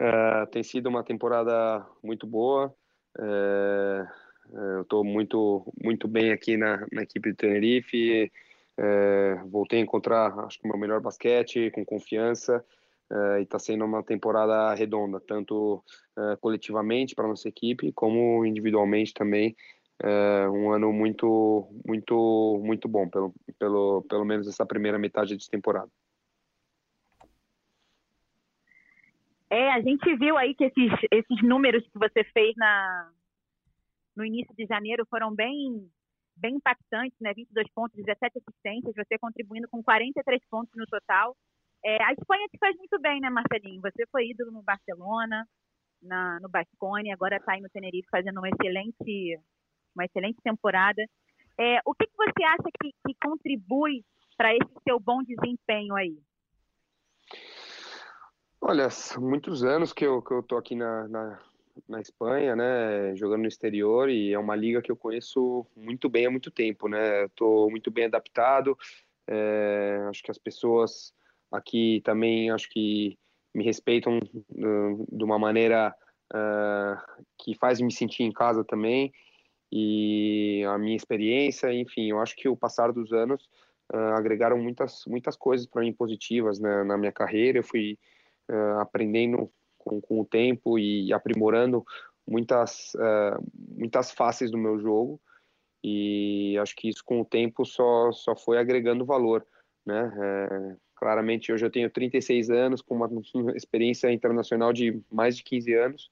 Uh, 0.00 0.46
tem 0.52 0.62
sido 0.62 0.90
uma 0.90 1.02
temporada 1.02 1.84
muito 2.02 2.26
boa. 2.26 2.74
É, 3.20 4.06
é, 4.52 4.76
eu 4.76 4.82
estou 4.82 5.04
muito, 5.04 5.72
muito 5.82 6.06
bem 6.06 6.32
aqui 6.32 6.56
na, 6.56 6.86
na 6.92 7.02
equipe 7.02 7.30
de 7.30 7.36
Tenerife. 7.36 8.32
É, 8.76 9.34
voltei 9.46 9.80
a 9.80 9.82
encontrar, 9.82 10.38
acho 10.40 10.58
que 10.58 10.66
o 10.66 10.68
meu 10.68 10.78
melhor 10.78 11.00
basquete, 11.00 11.70
com 11.70 11.84
confiança. 11.84 12.64
E 13.38 13.42
está 13.42 13.58
sendo 13.58 13.86
uma 13.86 14.02
temporada 14.02 14.74
redonda, 14.74 15.18
tanto 15.18 15.82
coletivamente 16.42 17.14
para 17.14 17.26
nossa 17.26 17.48
equipe, 17.48 17.90
como 17.92 18.44
individualmente 18.44 19.14
também. 19.14 19.56
Um 20.52 20.72
ano 20.72 20.92
muito, 20.92 21.66
muito, 21.86 22.60
muito 22.62 22.86
bom, 22.86 23.08
pelo, 23.08 23.32
pelo, 23.58 24.02
pelo 24.02 24.26
menos 24.26 24.46
essa 24.46 24.66
primeira 24.66 24.98
metade 24.98 25.38
de 25.38 25.48
temporada. 25.48 25.90
É, 29.50 29.72
a 29.72 29.80
gente 29.80 30.14
viu 30.16 30.36
aí 30.36 30.54
que 30.54 30.64
esses, 30.64 30.92
esses 31.10 31.42
números 31.42 31.82
que 31.84 31.98
você 31.98 32.22
fez 32.32 32.54
na, 32.56 33.10
no 34.14 34.24
início 34.24 34.54
de 34.54 34.66
janeiro 34.66 35.06
foram 35.08 35.34
bem, 35.34 35.90
bem 36.36 36.56
impactantes, 36.56 37.18
né? 37.20 37.32
22 37.32 37.66
pontos, 37.72 37.96
17 37.96 38.38
assistências, 38.38 38.94
você 38.94 39.18
contribuindo 39.18 39.68
com 39.68 39.82
43 39.82 40.40
pontos 40.50 40.72
no 40.76 40.84
total. 40.86 41.34
É, 41.84 42.02
a 42.02 42.12
Espanha 42.12 42.46
te 42.48 42.58
faz 42.58 42.76
muito 42.76 43.00
bem, 43.00 43.20
né, 43.20 43.30
Marcelinho? 43.30 43.80
Você 43.80 44.04
foi 44.10 44.28
ídolo 44.28 44.50
no 44.50 44.62
Barcelona, 44.62 45.46
na, 46.02 46.38
no 46.40 46.48
Bascone, 46.48 47.12
agora 47.12 47.36
está 47.36 47.52
aí 47.52 47.60
no 47.60 47.70
Tenerife 47.70 48.08
fazendo 48.10 48.38
uma 48.38 48.48
excelente, 48.48 49.40
uma 49.94 50.04
excelente 50.04 50.38
temporada. 50.42 51.02
É, 51.58 51.80
o 51.84 51.94
que, 51.94 52.06
que 52.06 52.16
você 52.16 52.44
acha 52.44 52.68
que, 52.82 52.90
que 53.06 53.14
contribui 53.22 54.04
para 54.36 54.54
esse 54.54 54.72
seu 54.86 55.00
bom 55.00 55.22
desempenho 55.22 55.94
aí? 55.94 56.18
Olha, 58.60 58.88
muitos 59.18 59.62
anos 59.62 59.92
que 59.92 60.04
eu, 60.04 60.20
que 60.20 60.32
eu 60.32 60.42
tô 60.42 60.56
aqui 60.56 60.74
na, 60.74 61.06
na, 61.06 61.38
na, 61.88 62.00
Espanha, 62.00 62.56
né, 62.56 63.14
jogando 63.14 63.42
no 63.42 63.48
exterior, 63.48 64.10
e 64.10 64.32
é 64.32 64.38
uma 64.38 64.56
liga 64.56 64.82
que 64.82 64.90
eu 64.90 64.96
conheço 64.96 65.64
muito 65.76 66.08
bem 66.08 66.26
há 66.26 66.30
muito 66.30 66.50
tempo, 66.50 66.88
né, 66.88 67.26
estou 67.26 67.70
muito 67.70 67.88
bem 67.88 68.06
adaptado, 68.06 68.76
é, 69.28 70.04
acho 70.08 70.22
que 70.24 70.30
as 70.30 70.38
pessoas 70.38 71.14
aqui 71.52 72.02
também, 72.04 72.50
acho 72.50 72.68
que 72.68 73.16
me 73.54 73.62
respeitam 73.64 74.18
de 74.20 75.24
uma 75.24 75.38
maneira 75.38 75.94
uh, 76.34 77.24
que 77.38 77.54
faz 77.54 77.80
me 77.80 77.92
sentir 77.92 78.24
em 78.24 78.32
casa 78.32 78.64
também, 78.64 79.12
e 79.70 80.64
a 80.68 80.76
minha 80.78 80.96
experiência, 80.96 81.72
enfim, 81.72 82.10
eu 82.10 82.20
acho 82.20 82.34
que 82.34 82.48
o 82.48 82.56
passar 82.56 82.92
dos 82.92 83.12
anos 83.12 83.48
uh, 83.92 84.14
agregaram 84.16 84.58
muitas, 84.58 85.04
muitas 85.06 85.36
coisas 85.36 85.66
para 85.66 85.82
mim 85.82 85.92
positivas 85.92 86.58
né, 86.58 86.82
na 86.82 86.98
minha 86.98 87.12
carreira, 87.12 87.58
eu 87.58 87.64
fui 87.64 87.96
uh, 88.50 88.80
aprendendo 88.80 89.50
com, 89.76 90.00
com, 90.00 90.20
o 90.20 90.24
tempo 90.24 90.78
e 90.78 91.12
aprimorando 91.12 91.84
muitas, 92.26 92.94
uh, 92.94 93.42
muitas 93.76 94.10
faces 94.10 94.50
do 94.50 94.58
meu 94.58 94.78
jogo 94.78 95.20
e 95.82 96.58
acho 96.60 96.74
que 96.74 96.88
isso 96.88 97.04
com 97.04 97.20
o 97.20 97.24
tempo 97.24 97.64
só, 97.64 98.10
só 98.12 98.34
foi 98.34 98.58
agregando 98.58 99.04
valor, 99.04 99.46
né? 99.86 100.12
É, 100.20 100.76
claramente 100.96 101.52
hoje 101.52 101.64
eu 101.64 101.70
tenho 101.70 101.88
36 101.88 102.50
anos 102.50 102.82
com 102.82 102.96
uma 102.96 103.08
experiência 103.54 104.10
internacional 104.10 104.72
de 104.72 105.00
mais 105.10 105.36
de 105.36 105.44
15 105.44 105.74
anos 105.74 106.10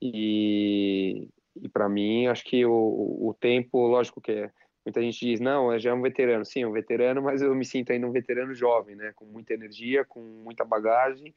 e, 0.00 1.28
e 1.56 1.68
para 1.68 1.88
mim 1.88 2.26
acho 2.26 2.44
que 2.44 2.64
o, 2.66 3.28
o 3.28 3.34
tempo, 3.40 3.86
lógico 3.86 4.20
que 4.20 4.32
é, 4.32 4.50
muita 4.84 5.00
gente 5.00 5.24
diz, 5.24 5.40
não, 5.40 5.78
já 5.78 5.90
é 5.90 5.94
um 5.94 6.02
veterano. 6.02 6.44
Sim, 6.44 6.64
um 6.64 6.72
veterano, 6.72 7.22
mas 7.22 7.40
eu 7.40 7.54
me 7.54 7.64
sinto 7.64 7.92
ainda 7.92 8.06
um 8.06 8.12
veterano 8.12 8.54
jovem, 8.54 8.96
né? 8.96 9.12
Com 9.14 9.24
muita 9.24 9.54
energia, 9.54 10.04
com 10.04 10.20
muita 10.20 10.64
bagagem 10.64 11.34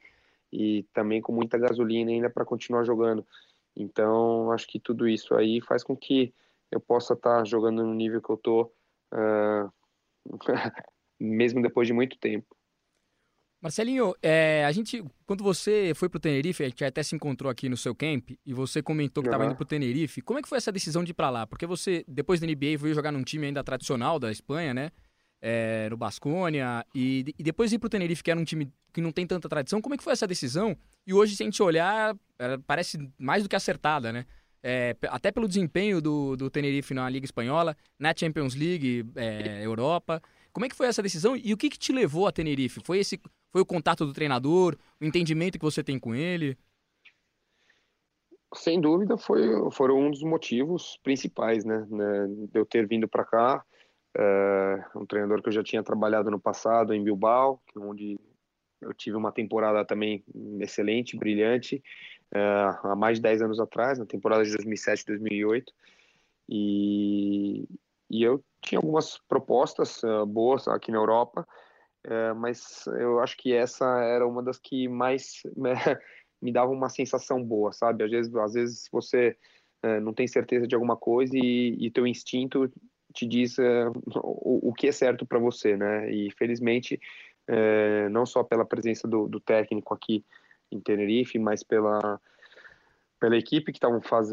e 0.56 0.84
também 0.94 1.20
com 1.20 1.32
muita 1.32 1.58
gasolina 1.58 2.10
ainda 2.10 2.30
para 2.30 2.44
continuar 2.44 2.82
jogando. 2.82 3.26
Então, 3.76 4.50
acho 4.52 4.66
que 4.66 4.80
tudo 4.80 5.06
isso 5.06 5.34
aí 5.34 5.60
faz 5.60 5.84
com 5.84 5.94
que 5.94 6.32
eu 6.70 6.80
possa 6.80 7.12
estar 7.12 7.38
tá 7.38 7.44
jogando 7.44 7.84
no 7.84 7.92
nível 7.92 8.22
que 8.22 8.30
eu 8.30 8.38
tô, 8.38 8.62
uh, 9.12 9.70
mesmo 11.20 11.60
depois 11.60 11.86
de 11.86 11.92
muito 11.92 12.16
tempo. 12.18 12.56
Marcelinho, 13.60 14.14
é, 14.22 14.64
a 14.64 14.72
gente, 14.72 15.04
quando 15.26 15.44
você 15.44 15.92
foi 15.94 16.08
para 16.08 16.18
o 16.18 16.20
Tenerife, 16.20 16.62
a 16.62 16.68
gente 16.68 16.84
até 16.84 17.02
se 17.02 17.14
encontrou 17.14 17.50
aqui 17.50 17.68
no 17.68 17.76
seu 17.76 17.94
camp 17.94 18.30
e 18.44 18.54
você 18.54 18.82
comentou 18.82 19.22
que 19.22 19.28
estava 19.28 19.44
uhum. 19.44 19.50
indo 19.50 19.56
para 19.56 19.64
o 19.64 19.66
Tenerife. 19.66 20.22
Como 20.22 20.38
é 20.38 20.42
que 20.42 20.48
foi 20.48 20.58
essa 20.58 20.72
decisão 20.72 21.04
de 21.04 21.10
ir 21.10 21.14
para 21.14 21.30
lá? 21.30 21.46
Porque 21.46 21.66
você, 21.66 22.04
depois 22.08 22.40
da 22.40 22.46
NBA, 22.46 22.78
veio 22.78 22.94
jogar 22.94 23.12
num 23.12 23.24
time 23.24 23.46
ainda 23.46 23.64
tradicional 23.64 24.18
da 24.18 24.30
Espanha, 24.30 24.72
né? 24.72 24.90
É, 25.40 25.88
no 25.90 25.96
Basconia 25.96 26.84
e, 26.94 27.34
e, 27.38 27.42
depois 27.42 27.70
ir 27.70 27.78
para 27.78 27.86
o 27.86 27.90
Tenerife, 27.90 28.24
que 28.24 28.30
era 28.30 28.40
um 28.40 28.44
time 28.44 28.72
que 28.92 29.02
não 29.02 29.12
tem 29.12 29.26
tanta 29.26 29.48
tradição. 29.48 29.82
Como 29.82 29.94
é 29.94 29.98
que 29.98 30.02
foi 30.02 30.14
essa 30.14 30.26
decisão? 30.26 30.76
E 31.06 31.12
hoje, 31.12 31.36
se 31.36 31.42
a 31.42 31.46
gente 31.46 31.62
olhar, 31.62 32.16
parece 32.66 32.98
mais 33.18 33.42
do 33.42 33.48
que 33.48 33.54
acertada, 33.54 34.12
né? 34.12 34.24
É, 34.62 34.96
até 35.08 35.30
pelo 35.30 35.46
desempenho 35.46 36.00
do, 36.00 36.36
do 36.36 36.50
Tenerife 36.50 36.94
na 36.94 37.08
Liga 37.08 37.24
Espanhola, 37.24 37.76
na 37.98 38.12
Champions 38.16 38.54
League, 38.54 39.04
é, 39.14 39.64
Europa. 39.64 40.20
Como 40.52 40.64
é 40.64 40.68
que 40.68 40.74
foi 40.74 40.86
essa 40.86 41.02
decisão 41.02 41.36
e 41.36 41.52
o 41.52 41.56
que, 41.56 41.68
que 41.68 41.78
te 41.78 41.92
levou 41.92 42.26
a 42.26 42.32
Tenerife? 42.32 42.80
Foi 42.82 42.98
esse 42.98 43.20
foi 43.52 43.62
o 43.62 43.66
contato 43.66 44.04
do 44.04 44.12
treinador, 44.12 44.76
o 45.00 45.04
entendimento 45.04 45.58
que 45.58 45.64
você 45.64 45.82
tem 45.82 45.98
com 45.98 46.14
ele? 46.14 46.58
Sem 48.54 48.80
dúvida, 48.80 49.16
foi, 49.16 49.70
foram 49.70 49.98
um 49.98 50.10
dos 50.10 50.22
motivos 50.22 50.98
principais, 51.02 51.64
né, 51.64 51.86
né 51.88 52.26
de 52.52 52.58
eu 52.58 52.66
ter 52.66 52.86
vindo 52.86 53.08
para 53.08 53.24
cá. 53.24 53.64
É, 54.18 54.84
um 54.94 55.04
treinador 55.04 55.42
que 55.42 55.48
eu 55.48 55.52
já 55.52 55.62
tinha 55.62 55.82
trabalhado 55.82 56.30
no 56.30 56.40
passado 56.40 56.94
em 56.94 57.04
Bilbao, 57.04 57.60
onde 57.76 58.18
eu 58.80 58.94
tive 58.94 59.16
uma 59.16 59.30
temporada 59.30 59.84
também 59.84 60.24
excelente, 60.60 61.18
brilhante, 61.18 61.82
é, 62.34 62.40
há 62.82 62.94
mais 62.96 63.18
de 63.18 63.22
10 63.22 63.42
anos 63.42 63.60
atrás, 63.60 63.98
na 63.98 64.06
temporada 64.06 64.42
de 64.42 64.52
2007 64.52 65.04
2008. 65.06 65.72
E, 66.48 67.68
e 68.10 68.22
eu 68.22 68.42
tinha 68.62 68.78
algumas 68.78 69.18
propostas 69.28 70.02
uh, 70.02 70.24
boas 70.24 70.66
aqui 70.68 70.90
na 70.90 70.98
Europa, 70.98 71.46
uh, 72.06 72.34
mas 72.36 72.86
eu 72.86 73.20
acho 73.20 73.36
que 73.36 73.52
essa 73.52 73.84
era 74.02 74.26
uma 74.26 74.42
das 74.42 74.58
que 74.58 74.88
mais 74.88 75.42
né, 75.56 75.74
me 76.40 76.52
dava 76.52 76.70
uma 76.70 76.88
sensação 76.88 77.42
boa, 77.42 77.72
sabe? 77.72 78.04
Às 78.04 78.10
vezes, 78.10 78.34
às 78.34 78.54
vezes 78.54 78.88
você 78.90 79.36
não 80.02 80.12
tem 80.12 80.26
certeza 80.26 80.66
de 80.66 80.74
alguma 80.74 80.96
coisa 80.96 81.36
e, 81.36 81.76
e 81.78 81.92
teu 81.92 82.08
instinto 82.08 82.68
te 83.16 83.26
diz 83.26 83.56
o, 83.58 84.68
o, 84.68 84.72
que 84.74 84.88
é 84.88 84.92
certo 84.92 85.24
para 85.24 85.38
você, 85.38 85.76
né? 85.76 86.10
E 86.12 86.30
felizmente, 86.32 87.00
não 88.10 88.26
só 88.26 88.42
pela 88.42 88.64
presença 88.64 89.08
do, 89.08 89.26
do 89.26 89.40
técnico 89.40 89.94
aqui 89.94 90.24
em 90.70 90.80
Tenerife, 90.80 91.38
mas 91.38 91.62
pela 91.62 92.20
pela 93.18 93.34
equipe 93.34 93.72
que 93.72 93.78
estavam 93.78 94.02
faz, 94.02 94.28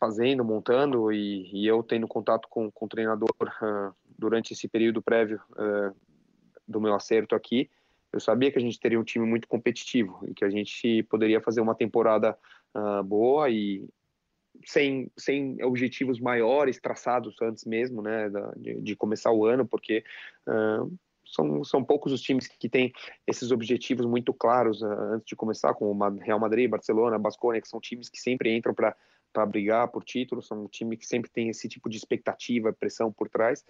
fazendo, 0.00 0.44
montando 0.44 1.12
e, 1.12 1.48
e, 1.52 1.64
eu 1.64 1.80
tendo 1.80 2.08
contato 2.08 2.48
com, 2.48 2.68
com 2.72 2.86
o 2.86 2.88
treinador 2.88 3.30
uh, 3.40 3.94
durante 4.18 4.52
esse 4.52 4.66
período 4.66 5.00
prévio 5.00 5.40
do 6.66 6.80
meu 6.80 6.92
acerto 6.92 7.36
aqui, 7.36 7.70
eu 8.12 8.20
sabia 8.20 8.50
que 8.50 8.58
a 8.58 8.60
gente 8.60 8.80
teria 8.80 8.98
um 8.98 9.04
time 9.04 9.26
muito 9.26 9.46
competitivo 9.46 10.20
e 10.26 10.34
que 10.34 10.44
a 10.44 10.50
gente 10.50 11.02
poderia 11.04 11.40
fazer 11.40 11.60
uma 11.60 11.74
temporada 11.74 12.36
uh, 12.74 13.02
boa 13.02 13.50
e 13.50 13.86
sem, 14.64 15.10
sem 15.16 15.62
objetivos 15.62 16.20
maiores 16.20 16.80
traçados 16.80 17.34
antes 17.42 17.64
mesmo, 17.64 18.02
né, 18.02 18.30
de, 18.56 18.80
de 18.80 18.96
começar 18.96 19.32
o 19.32 19.44
ano, 19.44 19.66
porque 19.66 20.04
são, 21.26 21.64
são 21.64 21.84
poucos 21.84 22.12
os 22.12 22.22
times 22.22 22.46
que 22.46 22.68
têm 22.68 22.92
esses 23.26 23.50
objetivos 23.50 24.06
muito 24.06 24.32
claros 24.32 24.80
uh, 24.82 24.86
antes 24.86 25.26
de 25.26 25.36
começar, 25.36 25.74
como 25.74 25.92
Real 26.20 26.38
Madrid, 26.38 26.70
Barcelona, 26.70 27.18
Basconia, 27.18 27.60
que 27.60 27.68
são 27.68 27.80
times 27.80 28.08
que 28.08 28.18
sempre 28.18 28.54
entram 28.56 28.74
para 28.74 29.46
brigar 29.46 29.88
por 29.88 30.04
título, 30.04 30.40
são 30.40 30.64
um 30.64 30.68
time 30.68 30.96
que 30.96 31.06
sempre 31.06 31.30
tem 31.30 31.48
esse 31.48 31.68
tipo 31.68 31.88
de 31.88 31.96
expectativa, 31.96 32.72
pressão 32.72 33.12
por 33.12 33.28
trás, 33.28 33.64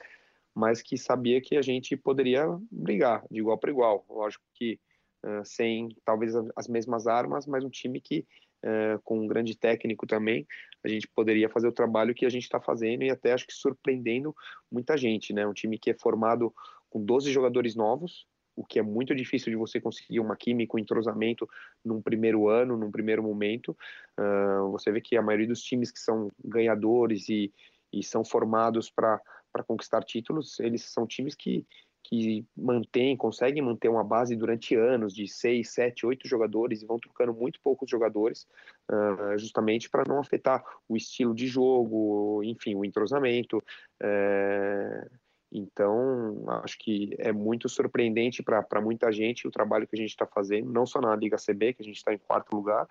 mas 0.55 0.83
que 0.83 0.97
sabia 0.97 1.41
que 1.41 1.57
a 1.57 1.63
gente 1.63 1.97
poderia 1.97 2.47
brigar 2.71 3.25
de 3.31 3.41
igual 3.41 3.59
para 3.59 3.71
igual. 3.71 4.05
Lógico 4.09 4.45
que 4.55 4.79
uh, 5.25 5.45
sem 5.45 5.89
talvez 6.05 6.35
as 6.55 6.69
mesmas 6.69 7.07
armas, 7.07 7.47
mas 7.47 7.65
um 7.65 7.71
time 7.71 8.01
que 8.01 8.27
Uh, 8.67 9.01
com 9.05 9.21
um 9.21 9.29
grande 9.29 9.57
técnico 9.57 10.09
também, 10.09 10.45
a 10.85 10.89
gente 10.89 11.07
poderia 11.07 11.49
fazer 11.49 11.69
o 11.69 11.73
trabalho 11.73 12.13
que 12.13 12.27
a 12.27 12.29
gente 12.29 12.43
está 12.43 12.61
fazendo 12.61 13.05
e 13.05 13.11
até 13.11 13.33
acho 13.33 13.47
que 13.47 13.55
surpreendendo 13.55 14.35
muita 14.69 14.97
gente, 14.97 15.33
né? 15.33 15.47
Um 15.47 15.53
time 15.53 15.79
que 15.79 15.91
é 15.91 15.95
formado 15.95 16.53
com 16.91 17.05
12 17.05 17.31
jogadores 17.31 17.77
novos, 17.77 18.27
o 18.57 18.65
que 18.65 18.79
é 18.79 18.83
muito 18.83 19.15
difícil 19.15 19.51
de 19.51 19.57
você 19.57 19.81
conseguir 19.81 20.19
uma 20.19 20.35
química, 20.35 20.77
um 20.77 20.81
entrosamento 20.81 21.49
num 21.85 22.01
primeiro 22.01 22.49
ano, 22.49 22.77
num 22.77 22.91
primeiro 22.91 23.23
momento. 23.23 23.77
Uh, 24.19 24.71
você 24.73 24.91
vê 24.91 25.01
que 25.01 25.17
a 25.17 25.23
maioria 25.23 25.47
dos 25.47 25.63
times 25.63 25.93
que 25.93 26.01
são 26.01 26.31
ganhadores 26.43 27.29
e, 27.29 27.53
e 27.93 28.03
são 28.03 28.25
formados 28.25 28.91
para 28.91 29.21
conquistar 29.67 30.03
títulos, 30.03 30.59
eles 30.59 30.83
são 30.85 31.07
times 31.07 31.35
que, 31.35 31.67
que 32.09 32.47
mantêm, 32.57 33.17
conseguem 33.17 33.63
manter 33.63 33.89
uma 33.89 34.05
base 34.05 34.37
durante 34.37 34.77
anos 34.77 35.13
de 35.13 35.27
seis, 35.27 35.71
sete, 35.71 36.07
oito 36.07 36.29
jogadores 36.29 36.81
e 36.81 36.87
vão 36.87 36.99
trocando 36.99 37.35
muito 37.35 37.61
poucos 37.61 37.91
jogadores, 37.91 38.47
uh, 38.89 39.37
justamente 39.37 39.91
para 39.91 40.05
não 40.07 40.21
afetar 40.21 40.65
o 40.89 40.97
estilo 40.97 41.35
de 41.35 41.49
jogo, 41.49 42.43
enfim, 42.45 42.77
o 42.77 42.85
entrosamento. 42.85 43.59
Uh, 44.01 45.11
então, 45.51 46.45
acho 46.63 46.79
que 46.79 47.15
é 47.19 47.33
muito 47.33 47.69
surpreendente 47.69 48.41
para 48.43 48.81
muita 48.81 49.11
gente 49.11 49.49
o 49.49 49.51
trabalho 49.51 49.87
que 49.87 49.97
a 49.97 49.99
gente 49.99 50.11
está 50.11 50.27
fazendo, 50.27 50.71
não 50.71 50.87
só 50.87 51.01
na 51.01 51.15
Liga 51.17 51.37
CB, 51.37 51.75
que 51.75 51.83
a 51.83 51.85
gente 51.85 51.97
está 51.97 52.13
em 52.13 52.19
quarto 52.19 52.55
lugar, 52.55 52.87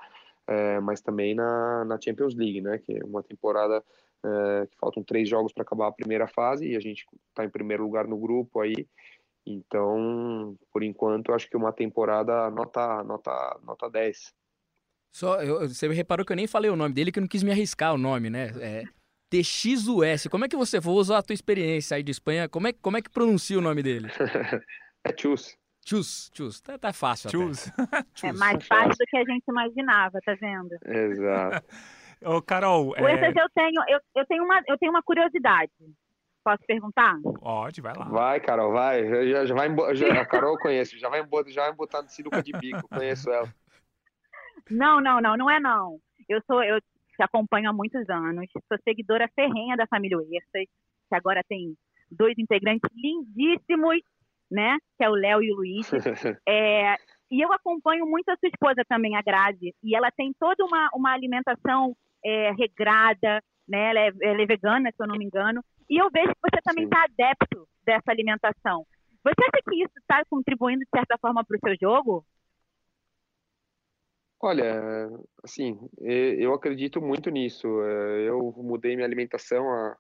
é, 0.48 0.80
mas 0.80 1.02
também 1.02 1.36
na, 1.36 1.84
na 1.86 2.00
Champions 2.00 2.36
League, 2.36 2.62
né? 2.62 2.80
Que 2.80 2.98
é 2.98 3.04
uma 3.04 3.22
temporada 3.22 3.84
é, 4.26 4.68
que 4.68 4.78
faltam 4.78 5.04
três 5.04 5.30
jogos 5.30 5.54
para 5.54 5.64
acabar 5.64 5.88
a 5.88 5.92
primeira 5.92 6.28
fase 6.28 6.68
e 6.68 6.76
a 6.76 6.80
gente 6.80 7.06
está 7.30 7.46
em 7.46 7.50
primeiro 7.50 7.84
lugar 7.84 8.08
no 8.08 8.18
grupo 8.18 8.60
aí. 8.62 8.88
Então, 9.46 10.58
por 10.74 10.82
enquanto, 10.82 11.32
acho 11.32 11.48
que 11.48 11.56
uma 11.56 11.72
temporada 11.72 12.50
nota, 12.50 13.04
nota, 13.04 13.60
nota 13.64 13.90
10. 13.90 14.34
Só, 15.14 15.42
eu, 15.42 15.68
você 15.68 15.88
reparou 15.90 16.26
que 16.26 16.32
eu 16.32 16.36
nem 16.36 16.48
falei 16.48 16.70
o 16.70 16.76
nome 16.76 16.94
dele, 16.94 17.12
que 17.12 17.20
eu 17.20 17.22
não 17.22 17.28
quis 17.28 17.44
me 17.44 17.52
arriscar 17.52 17.94
o 17.94 17.98
nome, 17.98 18.30
né? 18.30 18.48
É, 18.60 18.84
TXUS. 19.30 20.28
Como 20.30 20.46
é 20.46 20.50
que 20.50 20.58
você 20.58 20.80
vou 20.80 20.98
usar 20.98 21.20
a 21.20 21.24
tua 21.24 21.34
experiência 21.34 21.96
aí 21.96 22.04
de 22.04 22.12
Espanha? 22.12 22.50
Como 22.50 22.68
é, 22.68 22.74
como 22.74 22.98
é 22.98 23.02
que 23.02 23.10
pronuncia 23.10 23.58
o 23.58 23.62
nome 23.62 23.84
dele? 23.84 24.08
é 25.06 25.16
Chus. 25.18 25.56
Chus, 25.86 26.32
Chus. 26.34 26.62
Tá, 26.62 26.80
tá 26.80 26.92
fácil. 26.92 27.30
Chus. 27.30 27.68
é 28.24 28.34
mais 28.34 28.66
fácil 28.66 28.96
do 28.98 29.06
que 29.08 29.18
a 29.18 29.24
gente 29.24 29.44
imaginava, 29.48 30.20
tá 30.26 30.34
vendo? 30.34 30.76
Exato. 30.84 31.68
Ô, 32.24 32.42
Carol. 32.42 32.96
É... 32.96 33.30
eu 33.30 33.50
tenho, 33.54 33.82
eu, 33.88 34.00
eu, 34.16 34.26
tenho 34.26 34.44
uma, 34.44 34.62
eu 34.68 34.78
tenho 34.78 34.92
uma 34.92 35.04
curiosidade. 35.04 35.72
Posso 36.44 36.64
perguntar? 36.68 37.16
Pode, 37.40 37.82
vai 37.82 37.94
lá. 37.96 38.06
Vai, 38.06 38.40
Carol, 38.40 38.72
vai. 38.72 39.04
Já, 39.28 39.46
já 39.46 39.56
vai 39.56 39.96
já, 39.96 40.22
a 40.22 40.26
Carol 40.26 40.54
eu 40.54 40.60
conheço, 40.60 40.98
já 41.00 41.10
vai, 41.10 41.26
já 41.48 41.64
vai 41.64 41.74
botar 41.74 42.04
no 42.04 42.10
sinuca 42.10 42.44
de 42.44 42.52
bico, 42.52 42.88
conheço 42.88 43.32
ela. 43.32 43.52
Não, 44.70 45.02
não, 45.02 45.20
não, 45.20 45.36
não 45.36 45.50
é 45.50 45.60
não. 45.60 46.00
Eu 46.30 46.42
sou, 46.46 46.64
eu 46.64 46.80
te 46.80 47.24
acompanho 47.24 47.70
há 47.70 47.74
muitos 47.74 48.08
anos, 48.10 48.46
sou 48.52 48.78
seguidora 48.84 49.30
ferrenha 49.34 49.76
da 49.76 49.88
família 49.88 50.18
Uerças, 50.18 50.46
que 50.52 51.16
agora 51.16 51.42
tem 51.48 51.76
dois 52.12 52.38
integrantes 52.38 52.90
lindíssimos, 52.96 54.02
né? 54.52 54.78
Que 54.98 55.06
é 55.06 55.10
o 55.10 55.16
Léo 55.16 55.42
e 55.42 55.52
o 55.52 55.56
Luiz. 55.56 55.90
É, 56.48 56.96
e 57.30 57.42
eu 57.44 57.52
acompanho 57.52 58.06
muito 58.06 58.30
a 58.30 58.38
sua 58.38 58.50
esposa 58.50 58.84
também, 58.88 59.16
a 59.16 59.22
Grazi, 59.22 59.76
e 59.84 59.96
ela 59.96 60.12
tem 60.12 60.34
toda 60.40 60.64
uma, 60.64 60.90
uma 60.94 61.12
alimentação 61.12 61.96
é, 62.24 62.52
regrada, 62.52 63.42
né? 63.68 63.90
Ela 63.90 64.00
é, 64.00 64.12
ela 64.22 64.42
é, 64.42 64.46
vegana, 64.46 64.92
se 64.92 65.04
eu 65.04 65.08
não 65.08 65.18
me 65.18 65.26
engano. 65.26 65.64
E 65.90 66.02
eu 66.02 66.10
vejo 66.12 66.30
que 66.30 66.42
você 66.42 66.62
também 66.64 66.86
está 66.86 67.04
adepto 67.04 67.68
dessa 67.84 68.12
alimentação. 68.12 68.86
Você 69.24 69.42
acha 69.42 69.64
que 69.68 69.84
isso 69.84 69.94
está 70.00 70.24
contribuindo, 70.30 70.84
de 70.84 70.90
certa 70.90 71.18
forma, 71.18 71.44
para 71.44 71.58
o 71.58 71.60
seu 71.60 71.76
jogo? 71.82 72.26
Olha, 74.40 75.10
assim, 75.44 75.80
eu 76.00 76.54
acredito 76.54 77.02
muito 77.02 77.32
nisso. 77.32 77.68
É, 77.82 78.30
eu 78.30 78.54
mudei 78.58 78.96
minha 78.96 79.08
alimentação 79.08 79.68
há, 79.68 79.98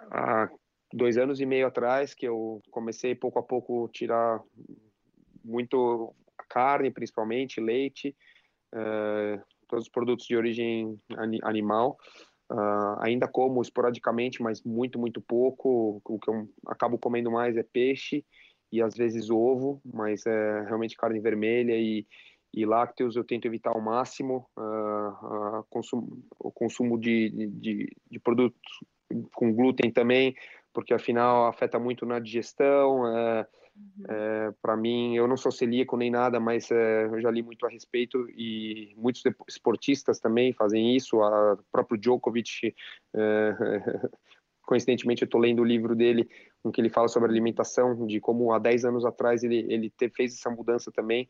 há 0.00 0.50
dois 0.92 1.16
anos 1.16 1.40
e 1.40 1.46
meio 1.46 1.66
atrás, 1.66 2.14
que 2.14 2.26
eu 2.26 2.60
comecei 2.70 3.14
pouco 3.14 3.38
a 3.40 3.42
pouco 3.42 3.88
tirar 3.88 4.40
muito 5.46 6.14
carne, 6.48 6.90
principalmente 6.90 7.60
leite, 7.60 8.14
uh, 8.74 9.42
todos 9.68 9.86
os 9.86 9.90
produtos 9.90 10.26
de 10.26 10.36
origem 10.36 10.98
animal. 11.42 11.96
Uh, 12.50 12.94
ainda 13.00 13.26
como 13.26 13.60
esporadicamente, 13.60 14.40
mas 14.40 14.62
muito, 14.62 14.98
muito 14.98 15.20
pouco. 15.20 16.00
O 16.04 16.18
que 16.18 16.30
eu 16.30 16.48
acabo 16.66 16.98
comendo 16.98 17.30
mais 17.30 17.56
é 17.56 17.62
peixe 17.62 18.24
e 18.70 18.80
às 18.80 18.94
vezes 18.94 19.30
ovo, 19.30 19.80
mas 19.84 20.24
é 20.26 20.62
realmente 20.62 20.96
carne 20.96 21.18
vermelha 21.20 21.74
e, 21.76 22.06
e 22.54 22.64
lácteos 22.64 23.16
eu 23.16 23.24
tento 23.24 23.46
evitar 23.46 23.70
ao 23.70 23.80
máximo 23.80 24.48
uh, 24.56 25.64
consumo, 25.68 26.22
o 26.38 26.50
consumo 26.50 26.98
de, 26.98 27.30
de, 27.30 27.96
de, 28.10 28.18
produtos 28.20 28.60
com 29.34 29.52
glúten 29.52 29.90
também, 29.90 30.34
porque 30.72 30.94
afinal 30.94 31.46
afeta 31.46 31.78
muito 31.78 32.04
na 32.06 32.18
digestão. 32.18 33.06
É, 33.06 33.46
uhum. 33.76 34.04
é, 34.08 34.54
Para 34.62 34.76
mim, 34.76 35.16
eu 35.16 35.28
não 35.28 35.36
sou 35.36 35.52
celíaco 35.52 35.96
nem 35.96 36.10
nada, 36.10 36.40
mas 36.40 36.70
é, 36.70 37.04
eu 37.06 37.20
já 37.20 37.30
li 37.30 37.42
muito 37.42 37.66
a 37.66 37.68
respeito 37.68 38.28
e 38.30 38.94
muitos 38.96 39.22
esportistas 39.48 40.18
também 40.18 40.52
fazem 40.52 40.96
isso. 40.96 41.18
O 41.18 41.58
próprio 41.70 41.98
Djokovic, 41.98 42.74
é, 43.14 43.54
coincidentemente, 44.62 45.22
eu 45.22 45.26
estou 45.26 45.40
lendo 45.40 45.62
o 45.62 45.64
livro 45.64 45.94
dele, 45.94 46.28
em 46.64 46.70
que 46.70 46.80
ele 46.80 46.90
fala 46.90 47.08
sobre 47.08 47.30
alimentação, 47.30 48.06
de 48.06 48.20
como 48.20 48.52
há 48.52 48.58
10 48.58 48.84
anos 48.84 49.04
atrás 49.04 49.44
ele, 49.44 49.66
ele 49.68 49.92
fez 50.14 50.34
essa 50.34 50.50
mudança 50.50 50.90
também 50.90 51.28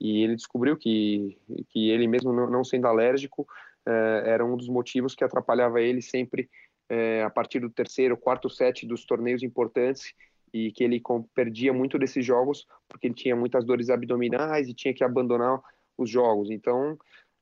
e 0.00 0.22
ele 0.22 0.36
descobriu 0.36 0.76
que, 0.76 1.36
que 1.70 1.90
ele 1.90 2.06
mesmo 2.06 2.32
não 2.32 2.62
sendo 2.62 2.86
alérgico 2.86 3.46
é, 3.86 4.22
era 4.26 4.44
um 4.44 4.56
dos 4.56 4.68
motivos 4.68 5.14
que 5.14 5.24
atrapalhava 5.24 5.80
ele 5.80 6.00
sempre 6.00 6.48
é, 6.88 7.22
a 7.22 7.30
partir 7.30 7.60
do 7.60 7.70
terceiro, 7.70 8.16
quarto 8.16 8.48
set 8.48 8.86
dos 8.86 9.04
torneios 9.04 9.42
importantes 9.42 10.14
e 10.52 10.72
que 10.72 10.84
ele 10.84 11.02
perdia 11.34 11.72
muito 11.72 11.98
desses 11.98 12.24
jogos 12.24 12.66
porque 12.88 13.06
ele 13.06 13.14
tinha 13.14 13.36
muitas 13.36 13.64
dores 13.64 13.90
abdominais 13.90 14.68
e 14.68 14.74
tinha 14.74 14.94
que 14.94 15.04
abandonar 15.04 15.60
os 15.96 16.08
jogos. 16.08 16.50
Então, 16.50 16.96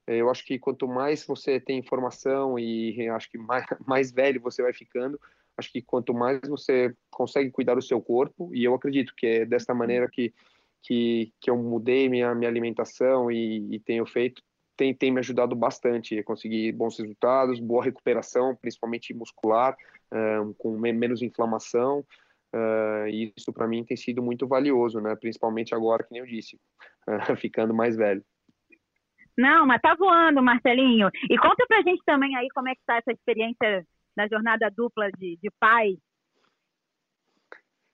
é, 0.07 0.17
eu 0.17 0.31
acho 0.31 0.45
que 0.45 0.59
quanto 0.59 0.87
mais 0.87 1.25
você 1.25 1.61
tem 1.61 1.79
informação 1.79 2.59
e 2.59 3.09
acho 3.09 3.31
que 3.31 3.39
mais, 3.39 3.65
mais 3.87 4.11
velho 4.13 4.41
você 4.41 4.63
vai 4.63 4.73
ficando, 4.73 5.21
acho 5.57 5.73
que 5.73 5.83
quanto 5.83 6.13
mais 6.13 6.41
você 6.49 6.95
consegue 7.11 7.51
cuidar 7.51 7.75
do 7.75 7.83
seu 7.83 8.01
corpo, 8.01 8.55
e 8.55 8.65
eu 8.65 8.75
acredito 8.75 9.15
que 9.17 9.27
é 9.27 9.45
desta 9.47 9.75
maneira 9.75 10.09
que, 10.09 10.33
que, 10.83 11.33
que 11.41 11.51
eu 11.51 11.57
mudei 11.57 12.09
minha, 12.09 12.35
minha 12.35 12.51
alimentação 12.51 13.31
e, 13.31 13.75
e 13.75 13.81
tenho 13.81 14.07
feito, 14.07 14.43
tem, 14.77 14.95
tem 14.95 15.11
me 15.11 15.19
ajudado 15.19 15.57
bastante 15.57 16.19
a 16.19 16.25
conseguir 16.25 16.71
bons 16.73 16.99
resultados, 16.99 17.59
boa 17.59 17.83
recuperação, 17.83 18.55
principalmente 18.55 19.15
muscular, 19.15 19.75
uh, 20.13 20.53
com 20.55 20.79
menos 20.79 21.23
inflamação. 21.23 22.05
Uh, 22.55 23.09
e 23.09 23.33
isso 23.37 23.53
para 23.53 23.67
mim 23.67 23.85
tem 23.85 23.97
sido 23.97 24.23
muito 24.23 24.47
valioso, 24.47 25.01
né? 25.01 25.15
Principalmente 25.17 25.75
agora, 25.75 26.03
que 26.03 26.13
nem 26.13 26.21
eu 26.21 26.27
disse, 26.27 26.59
uh, 27.09 27.37
ficando 27.37 27.75
mais 27.75 27.97
velho. 27.97 28.25
Não, 29.37 29.67
mas 29.67 29.81
tá 29.83 29.95
voando, 29.95 30.43
Marcelinho. 30.43 31.11
E 31.31 31.37
conta 31.37 31.65
pra 31.69 31.83
gente 31.83 32.03
também 32.07 32.35
aí 32.37 32.49
como 32.55 32.69
é 32.69 32.75
que 32.75 32.81
tá 32.87 32.97
essa 32.97 33.13
experiência 33.13 33.87
da 34.17 34.27
jornada 34.27 34.71
dupla 34.75 35.11
de, 35.19 35.39
de 35.43 35.51
pai 35.61 35.99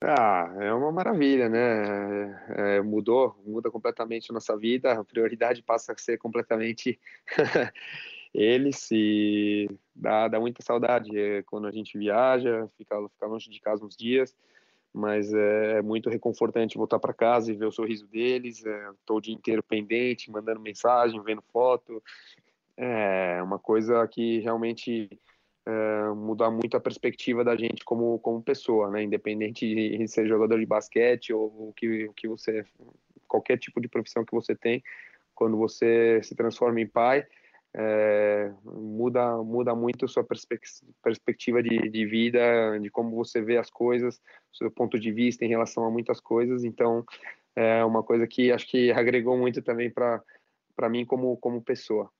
ah, 0.04 0.52
é 0.58 0.72
uma 0.74 0.90
maravilha, 0.90 1.48
né? 1.48 2.44
É, 2.56 2.82
mudou, 2.82 3.40
muda 3.46 3.70
completamente 3.70 4.30
a 4.30 4.34
nossa 4.34 4.56
vida, 4.56 4.92
a 4.92 5.04
prioridade 5.04 5.62
passa 5.62 5.92
a 5.92 5.96
ser 5.96 6.18
completamente 6.18 6.98
eles 8.34 8.90
e 8.90 9.68
dá, 9.94 10.28
dá 10.28 10.40
muita 10.40 10.62
saudade 10.62 11.16
é, 11.18 11.42
quando 11.42 11.66
a 11.66 11.70
gente 11.70 11.98
viaja, 11.98 12.68
fica, 12.76 12.96
fica 13.10 13.26
longe 13.26 13.50
de 13.50 13.60
casa 13.60 13.84
uns 13.84 13.96
dias, 13.96 14.34
mas 14.92 15.32
é, 15.32 15.78
é 15.78 15.82
muito 15.82 16.08
reconfortante 16.10 16.78
voltar 16.78 16.98
para 16.98 17.12
casa 17.12 17.50
e 17.50 17.56
ver 17.56 17.66
o 17.66 17.72
sorriso 17.72 18.06
deles, 18.06 18.58
estou 18.58 19.16
é, 19.16 19.18
o 19.18 19.20
dia 19.20 19.34
inteiro 19.34 19.62
pendente, 19.62 20.30
mandando 20.30 20.60
mensagem, 20.60 21.22
vendo 21.22 21.42
foto, 21.52 22.02
é 22.76 23.42
uma 23.42 23.58
coisa 23.58 24.06
que 24.08 24.40
realmente 24.40 25.08
é, 25.66 26.14
muito 26.14 26.76
a 26.76 26.80
perspectiva 26.80 27.44
da 27.44 27.56
gente 27.56 27.84
como, 27.84 28.18
como 28.18 28.42
pessoa, 28.42 28.90
né? 28.90 29.02
Independente 29.02 29.66
de 29.66 30.08
ser 30.08 30.26
jogador 30.26 30.58
de 30.58 30.66
basquete 30.66 31.32
ou 31.32 31.72
que, 31.76 32.06
o 32.06 32.12
que 32.12 32.26
você, 32.26 32.64
qualquer 33.28 33.58
tipo 33.58 33.80
de 33.80 33.88
profissão 33.88 34.24
que 34.24 34.34
você 34.34 34.54
tem, 34.54 34.82
quando 35.34 35.56
você 35.56 36.20
se 36.22 36.34
transforma 36.34 36.80
em 36.80 36.86
pai, 36.86 37.26
é, 37.74 38.52
muda 38.64 39.36
muda 39.38 39.74
muito 39.74 40.06
sua 40.06 40.24
perspectiva 41.02 41.62
de, 41.62 41.88
de 41.88 42.06
vida, 42.06 42.78
de 42.78 42.90
como 42.90 43.16
você 43.16 43.40
vê 43.40 43.56
as 43.56 43.70
coisas, 43.70 44.20
seu 44.52 44.70
ponto 44.70 44.98
de 44.98 45.10
vista 45.10 45.44
em 45.44 45.48
relação 45.48 45.84
a 45.84 45.90
muitas 45.90 46.20
coisas. 46.20 46.64
Então, 46.64 47.04
é 47.56 47.84
uma 47.84 48.02
coisa 48.02 48.26
que 48.26 48.52
acho 48.52 48.66
que 48.66 48.90
agregou 48.92 49.36
muito 49.38 49.62
também 49.62 49.90
para 49.90 50.22
para 50.74 50.88
mim 50.88 51.04
como 51.04 51.36
como 51.36 51.62
pessoa. 51.62 52.10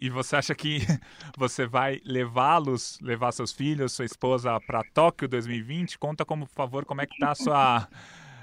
E 0.00 0.08
você 0.08 0.36
acha 0.36 0.54
que 0.54 0.78
você 1.36 1.66
vai 1.66 2.00
levá-los, 2.04 2.98
levar 3.00 3.32
seus 3.32 3.52
filhos, 3.52 3.92
sua 3.92 4.04
esposa 4.04 4.60
para 4.60 4.84
Tóquio 4.94 5.28
2020? 5.28 5.98
Conta 5.98 6.24
como, 6.24 6.46
por 6.46 6.54
favor, 6.54 6.84
como 6.84 7.00
é 7.00 7.06
que 7.06 7.18
tá 7.18 7.32
a 7.32 7.34
sua 7.34 7.88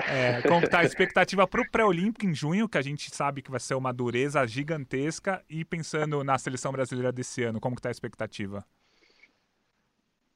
é, 0.07 0.41
como 0.41 0.65
está 0.65 0.79
a 0.79 0.83
expectativa 0.83 1.47
para 1.47 1.61
o 1.61 1.69
pré-olímpico 1.69 2.25
em 2.25 2.33
junho, 2.33 2.67
que 2.67 2.77
a 2.77 2.81
gente 2.81 3.13
sabe 3.13 3.41
que 3.41 3.51
vai 3.51 3.59
ser 3.59 3.75
uma 3.75 3.93
dureza 3.93 4.45
gigantesca, 4.45 5.43
e 5.49 5.63
pensando 5.63 6.23
na 6.23 6.37
seleção 6.37 6.71
brasileira 6.71 7.11
desse 7.11 7.43
ano, 7.43 7.59
como 7.59 7.75
está 7.75 7.89
a 7.89 7.91
expectativa? 7.91 8.65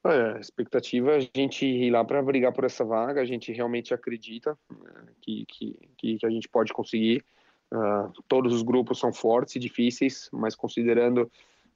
A 0.04 0.40
expectativa 0.40 1.12
é 1.12 1.18
a 1.18 1.20
gente 1.36 1.66
ir 1.66 1.92
lá 1.92 2.06
para 2.06 2.22
brigar 2.22 2.54
por 2.54 2.64
essa 2.64 2.86
vaga, 2.86 3.22
a 3.22 3.26
gente 3.26 3.52
realmente 3.52 3.94
acredita 3.94 4.58
né, 4.70 5.04
que, 5.22 5.46
que, 5.46 5.78
que 5.98 6.26
a 6.26 6.30
gente 6.30 6.48
pode 6.48 6.72
conseguir. 6.72 7.24
Uh, 7.72 8.12
todos 8.28 8.54
os 8.54 8.64
grupos 8.64 8.98
são 8.98 9.14
fortes 9.14 9.56
e 9.56 9.60
difíceis, 9.60 10.30
mas 10.32 10.56
considerando 10.56 11.30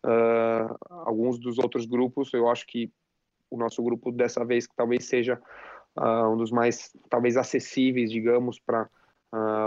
uh, 0.04 0.76
alguns 0.90 1.38
dos 1.38 1.60
outros 1.60 1.86
grupos, 1.86 2.34
eu 2.34 2.50
acho 2.50 2.66
que 2.66 2.90
o 3.50 3.58
nosso 3.58 3.84
grupo 3.84 4.12
dessa 4.12 4.44
vez 4.44 4.68
talvez 4.76 5.06
seja 5.06 5.40
uh, 5.98 6.30
um 6.30 6.38
dos 6.38 6.52
mais 6.52 6.92
talvez 7.10 7.38
acessíveis, 7.38 8.12
digamos, 8.12 8.60
para 8.60 8.90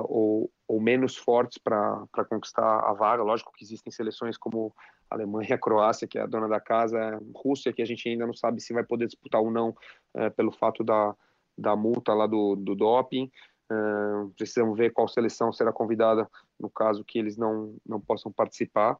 ou, 0.04 0.48
ou, 0.68 0.80
menos 0.80 1.16
fortes 1.16 1.58
para 1.58 2.06
conquistar 2.28 2.88
a 2.88 2.92
vaga. 2.92 3.24
Lógico 3.24 3.52
que 3.52 3.64
existem 3.64 3.92
seleções 3.92 4.36
como 4.36 4.72
a 5.10 5.14
Alemanha, 5.14 5.54
a 5.54 5.58
Croácia, 5.58 6.06
que 6.06 6.18
é 6.18 6.22
a 6.22 6.26
dona 6.26 6.48
da 6.48 6.60
casa, 6.60 7.20
Rússia, 7.34 7.72
que 7.72 7.82
a 7.82 7.84
gente 7.84 8.08
ainda 8.08 8.26
não 8.26 8.34
sabe 8.34 8.60
se 8.60 8.72
vai 8.72 8.84
poder 8.84 9.06
disputar 9.06 9.40
ou 9.40 9.50
não 9.50 9.74
eh, 10.14 10.30
pelo 10.30 10.52
fato 10.52 10.84
da, 10.84 11.14
da 11.56 11.74
multa 11.76 12.12
lá 12.12 12.26
do, 12.26 12.56
do 12.56 12.74
doping. 12.74 13.30
Uh, 13.68 14.30
precisamos 14.36 14.78
ver 14.78 14.92
qual 14.92 15.08
seleção 15.08 15.52
será 15.52 15.72
convidada 15.72 16.28
no 16.58 16.70
caso 16.70 17.04
que 17.04 17.18
eles 17.18 17.36
não, 17.36 17.74
não 17.84 18.00
possam 18.00 18.30
participar. 18.30 18.96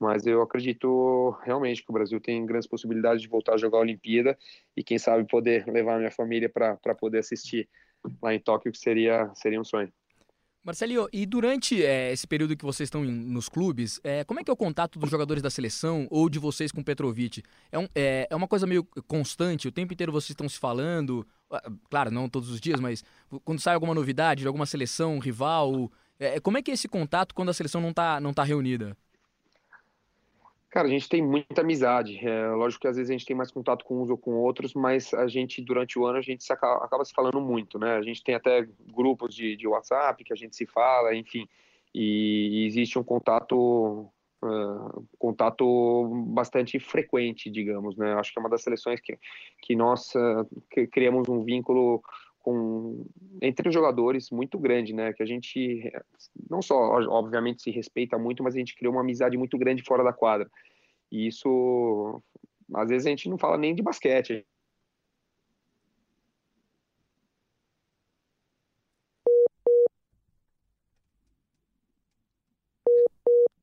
Mas 0.00 0.26
eu 0.26 0.40
acredito 0.42 1.36
realmente 1.42 1.82
que 1.82 1.90
o 1.90 1.92
Brasil 1.92 2.20
tem 2.20 2.44
grandes 2.46 2.68
possibilidades 2.68 3.20
de 3.20 3.28
voltar 3.28 3.54
a 3.54 3.58
jogar 3.58 3.78
a 3.78 3.82
Olimpíada 3.82 4.38
e 4.76 4.84
quem 4.84 4.98
sabe 4.98 5.26
poder 5.26 5.66
levar 5.66 5.98
minha 5.98 6.10
família 6.10 6.48
para 6.48 6.94
poder 6.94 7.18
assistir 7.18 7.68
lá 8.22 8.32
em 8.32 8.38
Tóquio, 8.38 8.70
que 8.70 8.78
seria, 8.78 9.30
seria 9.34 9.60
um 9.60 9.64
sonho. 9.64 9.92
Marcelinho, 10.62 11.08
e 11.12 11.24
durante 11.24 11.82
é, 11.82 12.12
esse 12.12 12.26
período 12.26 12.56
que 12.56 12.64
vocês 12.64 12.88
estão 12.88 13.02
nos 13.02 13.48
clubes, 13.48 14.00
é, 14.04 14.22
como 14.24 14.38
é 14.38 14.44
que 14.44 14.50
é 14.50 14.52
o 14.52 14.56
contato 14.56 14.98
dos 14.98 15.08
jogadores 15.08 15.42
da 15.42 15.48
seleção 15.48 16.06
ou 16.10 16.28
de 16.28 16.38
vocês 16.38 16.70
com 16.70 16.82
Petrovic? 16.82 17.42
É, 17.72 17.78
um, 17.78 17.88
é, 17.94 18.26
é 18.28 18.36
uma 18.36 18.46
coisa 18.46 18.66
meio 18.66 18.84
constante, 19.06 19.66
o 19.66 19.72
tempo 19.72 19.94
inteiro 19.94 20.12
vocês 20.12 20.30
estão 20.30 20.48
se 20.48 20.58
falando, 20.58 21.26
ah, 21.50 21.62
claro, 21.88 22.10
não 22.10 22.28
todos 22.28 22.50
os 22.50 22.60
dias, 22.60 22.80
mas 22.80 23.02
quando 23.44 23.60
sai 23.60 23.74
alguma 23.74 23.94
novidade 23.94 24.42
de 24.42 24.46
alguma 24.46 24.66
seleção, 24.66 25.18
rival, 25.18 25.90
é, 26.18 26.38
como 26.38 26.58
é 26.58 26.62
que 26.62 26.70
é 26.70 26.74
esse 26.74 26.88
contato 26.88 27.34
quando 27.34 27.48
a 27.48 27.54
seleção 27.54 27.80
não 27.80 27.90
está 27.90 28.20
não 28.20 28.34
tá 28.34 28.42
reunida? 28.42 28.96
Cara, 30.70 30.86
a 30.86 30.90
gente 30.90 31.08
tem 31.08 31.22
muita 31.22 31.62
amizade. 31.62 32.18
É, 32.18 32.48
lógico 32.48 32.82
que 32.82 32.88
às 32.88 32.96
vezes 32.96 33.08
a 33.10 33.12
gente 33.14 33.24
tem 33.24 33.36
mais 33.36 33.50
contato 33.50 33.84
com 33.84 34.02
uns 34.02 34.10
ou 34.10 34.18
com 34.18 34.32
outros, 34.32 34.74
mas 34.74 35.14
a 35.14 35.26
gente, 35.26 35.62
durante 35.62 35.98
o 35.98 36.04
ano, 36.04 36.18
a 36.18 36.22
gente 36.22 36.44
se 36.44 36.52
acaba, 36.52 36.84
acaba, 36.84 37.04
se 37.04 37.12
falando 37.14 37.40
muito, 37.40 37.78
né? 37.78 37.96
A 37.96 38.02
gente 38.02 38.22
tem 38.22 38.34
até 38.34 38.68
grupos 38.86 39.34
de, 39.34 39.56
de 39.56 39.66
WhatsApp 39.66 40.22
que 40.22 40.32
a 40.32 40.36
gente 40.36 40.54
se 40.54 40.66
fala, 40.66 41.14
enfim. 41.14 41.48
E, 41.94 42.64
e 42.64 42.66
existe 42.66 42.98
um 42.98 43.02
contato, 43.02 44.10
uh, 44.44 45.06
contato 45.18 46.06
bastante 46.26 46.78
frequente, 46.78 47.50
digamos, 47.50 47.96
né? 47.96 48.12
Acho 48.14 48.30
que 48.30 48.38
é 48.38 48.42
uma 48.42 48.50
das 48.50 48.62
seleções 48.62 49.00
que, 49.00 49.18
que 49.62 49.74
nós 49.74 50.14
uh, 50.14 50.46
que 50.70 50.86
criamos 50.86 51.30
um 51.30 51.42
vínculo 51.44 52.02
com, 52.48 53.06
entre 53.42 53.68
os 53.68 53.74
jogadores 53.74 54.30
muito 54.30 54.58
grande, 54.58 54.94
né? 54.94 55.12
Que 55.12 55.22
a 55.22 55.26
gente 55.26 55.92
não 56.48 56.62
só, 56.62 56.74
obviamente, 57.10 57.60
se 57.62 57.70
respeita 57.70 58.18
muito, 58.18 58.42
mas 58.42 58.54
a 58.54 58.58
gente 58.58 58.74
criou 58.74 58.94
uma 58.94 59.02
amizade 59.02 59.36
muito 59.36 59.58
grande 59.58 59.82
fora 59.82 60.02
da 60.02 60.14
quadra. 60.14 60.50
E 61.12 61.26
isso, 61.26 62.22
às 62.74 62.88
vezes 62.88 63.06
a 63.06 63.10
gente 63.10 63.28
não 63.28 63.36
fala 63.36 63.58
nem 63.58 63.74
de 63.74 63.82
basquete. 63.82 64.46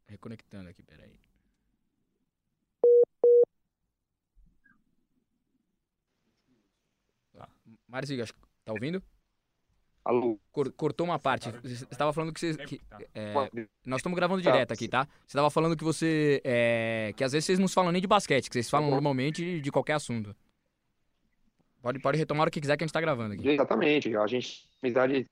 Reconectando 0.07 0.69
aqui, 0.69 0.83
peraí. 0.83 1.19
Marzinho, 7.87 8.23
acho 8.23 8.33
que 8.33 8.54
Tá 8.65 8.73
ouvindo? 8.73 9.01
Alô? 10.03 10.39
Cortou 10.51 11.05
uma 11.05 11.19
parte. 11.19 11.51
Você 11.63 11.85
estava 11.85 12.11
falando 12.11 12.33
que 12.33 12.39
você. 12.39 12.55
Que, 12.57 12.81
é, 13.13 13.33
nós 13.85 13.99
estamos 13.99 14.15
gravando 14.15 14.41
direto 14.41 14.71
aqui, 14.71 14.87
tá? 14.87 15.07
Você 15.19 15.27
estava 15.27 15.49
falando 15.51 15.77
que 15.77 15.83
você. 15.83 16.41
É, 16.43 17.13
que 17.15 17.23
às 17.23 17.31
vezes 17.31 17.45
vocês 17.45 17.59
não 17.59 17.67
falam 17.67 17.91
nem 17.91 18.01
de 18.01 18.07
basquete, 18.07 18.47
que 18.49 18.53
vocês 18.53 18.69
falam 18.69 18.89
tá 18.89 18.95
normalmente 18.95 19.61
de 19.61 19.71
qualquer 19.71 19.93
assunto. 19.93 20.35
Pode, 21.81 21.99
pode 21.99 22.17
retomar 22.17 22.47
o 22.47 22.51
que 22.51 22.59
quiser 22.59 22.75
que 22.75 22.83
a 22.83 22.85
gente 22.85 22.91
está 22.91 23.01
gravando 23.01 23.35
aqui. 23.35 23.47
Exatamente. 23.47 24.15
A 24.15 24.27
gente. 24.27 24.67
Amizade. 24.81 25.27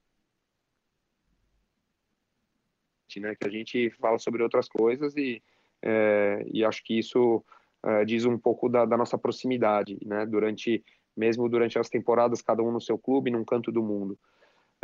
Né, 3.17 3.35
que 3.35 3.47
a 3.47 3.51
gente 3.51 3.91
fala 3.91 4.17
sobre 4.17 4.41
outras 4.41 4.67
coisas 4.67 5.15
e, 5.15 5.39
é, 5.83 6.43
e 6.51 6.65
acho 6.65 6.83
que 6.83 6.97
isso 6.97 7.45
é, 7.85 8.03
diz 8.05 8.25
um 8.25 8.39
pouco 8.39 8.67
da, 8.67 8.85
da 8.85 8.97
nossa 8.97 9.19
proximidade, 9.19 9.99
né? 10.03 10.25
Durante 10.25 10.83
mesmo 11.15 11.47
durante 11.49 11.77
as 11.77 11.89
temporadas, 11.89 12.41
cada 12.41 12.63
um 12.63 12.71
no 12.71 12.81
seu 12.81 12.97
clube, 12.97 13.31
num 13.31 13.43
canto 13.43 13.71
do 13.71 13.83
mundo. 13.83 14.17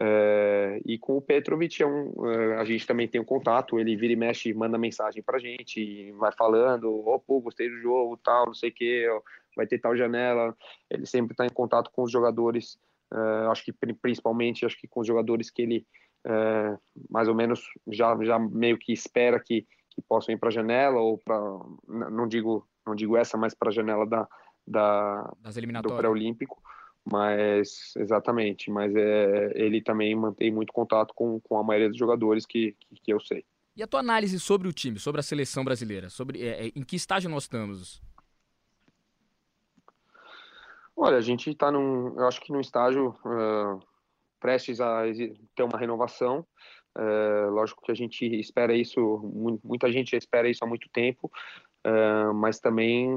É, 0.01 0.79
e 0.85 0.97
com 0.97 1.17
o 1.17 1.21
Petrovic, 1.21 1.83
é 1.83 1.85
um, 1.85 2.13
é, 2.25 2.55
a 2.55 2.63
gente 2.63 2.87
também 2.87 3.05
tem 3.05 3.19
um 3.19 3.25
contato, 3.25 3.77
ele 3.77 3.97
vira 3.97 4.13
e 4.13 4.15
mexe, 4.15 4.53
manda 4.53 4.77
mensagem 4.77 5.21
pra 5.21 5.39
gente, 5.39 6.11
vai 6.13 6.31
falando, 6.31 7.03
pô, 7.27 7.41
gostei 7.41 7.69
do 7.69 7.77
jogo, 7.81 8.15
tal, 8.15 8.45
não 8.45 8.53
sei 8.53 8.69
o 8.69 8.73
que, 8.73 9.07
vai 9.57 9.67
ter 9.67 9.77
tal 9.77 9.97
janela. 9.97 10.55
Ele 10.89 11.05
sempre 11.05 11.33
está 11.33 11.45
em 11.45 11.49
contato 11.49 11.91
com 11.91 12.03
os 12.03 12.11
jogadores, 12.11 12.79
é, 13.13 13.47
acho 13.51 13.65
que 13.65 13.73
principalmente 13.73 14.65
acho 14.65 14.79
que 14.79 14.87
com 14.87 15.01
os 15.01 15.07
jogadores 15.07 15.49
que 15.49 15.61
ele 15.63 15.85
é, 16.25 16.77
mais 17.09 17.27
ou 17.27 17.35
menos 17.35 17.61
já, 17.87 18.17
já 18.23 18.39
meio 18.39 18.77
que 18.77 18.93
espera 18.93 19.39
que, 19.39 19.65
que 19.89 20.01
possam 20.01 20.33
ir 20.33 20.37
para 20.37 20.49
a 20.49 20.51
janela, 20.51 20.99
ou 20.99 21.17
para, 21.17 21.39
não 21.87 22.27
digo, 22.27 22.65
não 22.85 22.95
digo 22.95 23.17
essa, 23.17 23.37
mas 23.37 23.53
para 23.53 23.69
a 23.69 23.73
janela 23.73 24.05
da, 24.05 24.27
da, 24.69 25.33
Das 25.41 25.55
do 25.55 25.95
pré-olímpico, 25.95 26.61
mas 27.03 27.93
exatamente, 27.97 28.69
mas 28.69 28.95
é, 28.95 29.51
ele 29.55 29.81
também 29.81 30.15
mantém 30.15 30.51
muito 30.51 30.71
contato 30.71 31.13
com, 31.13 31.39
com 31.39 31.57
a 31.57 31.63
maioria 31.63 31.89
dos 31.89 31.97
jogadores 31.97 32.45
que, 32.45 32.75
que, 32.79 32.95
que 33.01 33.13
eu 33.13 33.19
sei. 33.19 33.43
E 33.75 33.81
a 33.81 33.87
tua 33.87 34.01
análise 34.01 34.39
sobre 34.39 34.67
o 34.67 34.73
time, 34.73 34.99
sobre 34.99 35.19
a 35.19 35.23
seleção 35.23 35.63
brasileira? 35.63 36.09
Sobre 36.09 36.41
é, 36.43 36.67
é, 36.67 36.71
em 36.75 36.83
que 36.83 36.95
estágio 36.95 37.29
nós 37.29 37.43
estamos? 37.43 38.01
Olha, 40.95 41.17
a 41.17 41.21
gente 41.21 41.49
está 41.49 41.71
num, 41.71 42.13
eu 42.19 42.27
acho 42.27 42.41
que 42.41 42.51
num 42.51 42.59
estágio 42.59 43.15
uh, 43.25 43.79
prestes 44.39 44.81
a 44.81 45.03
ter 45.55 45.63
uma 45.63 45.79
renovação. 45.79 46.45
Uh, 46.97 47.49
lógico 47.51 47.81
que 47.83 47.91
a 47.91 47.95
gente 47.95 48.25
espera 48.25 48.73
isso, 48.75 48.99
mu- 48.99 49.61
muita 49.63 49.89
gente 49.91 50.13
espera 50.15 50.49
isso 50.49 50.65
há 50.65 50.67
muito 50.67 50.89
tempo, 50.89 51.31
uh, 51.85 52.33
mas 52.33 52.59
também, 52.59 53.09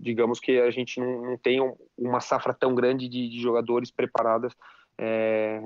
digamos 0.00 0.40
que 0.40 0.58
a 0.60 0.70
gente 0.70 1.00
não, 1.00 1.22
não 1.22 1.38
tem 1.38 1.60
um- 1.60 1.76
uma 1.96 2.20
safra 2.20 2.54
tão 2.54 2.74
grande 2.74 3.08
de, 3.08 3.28
de 3.28 3.40
jogadores 3.40 3.90
preparadas 3.90 4.54
eh, 4.98 5.60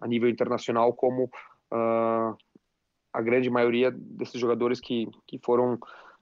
a 0.00 0.06
nível 0.06 0.28
internacional 0.28 0.92
como 0.92 1.30
ah, 1.70 2.34
a 3.12 3.22
grande 3.22 3.48
maioria 3.48 3.90
desses 3.90 4.38
jogadores 4.40 4.80
que, 4.80 5.08
que 5.26 5.38
foram 5.38 5.78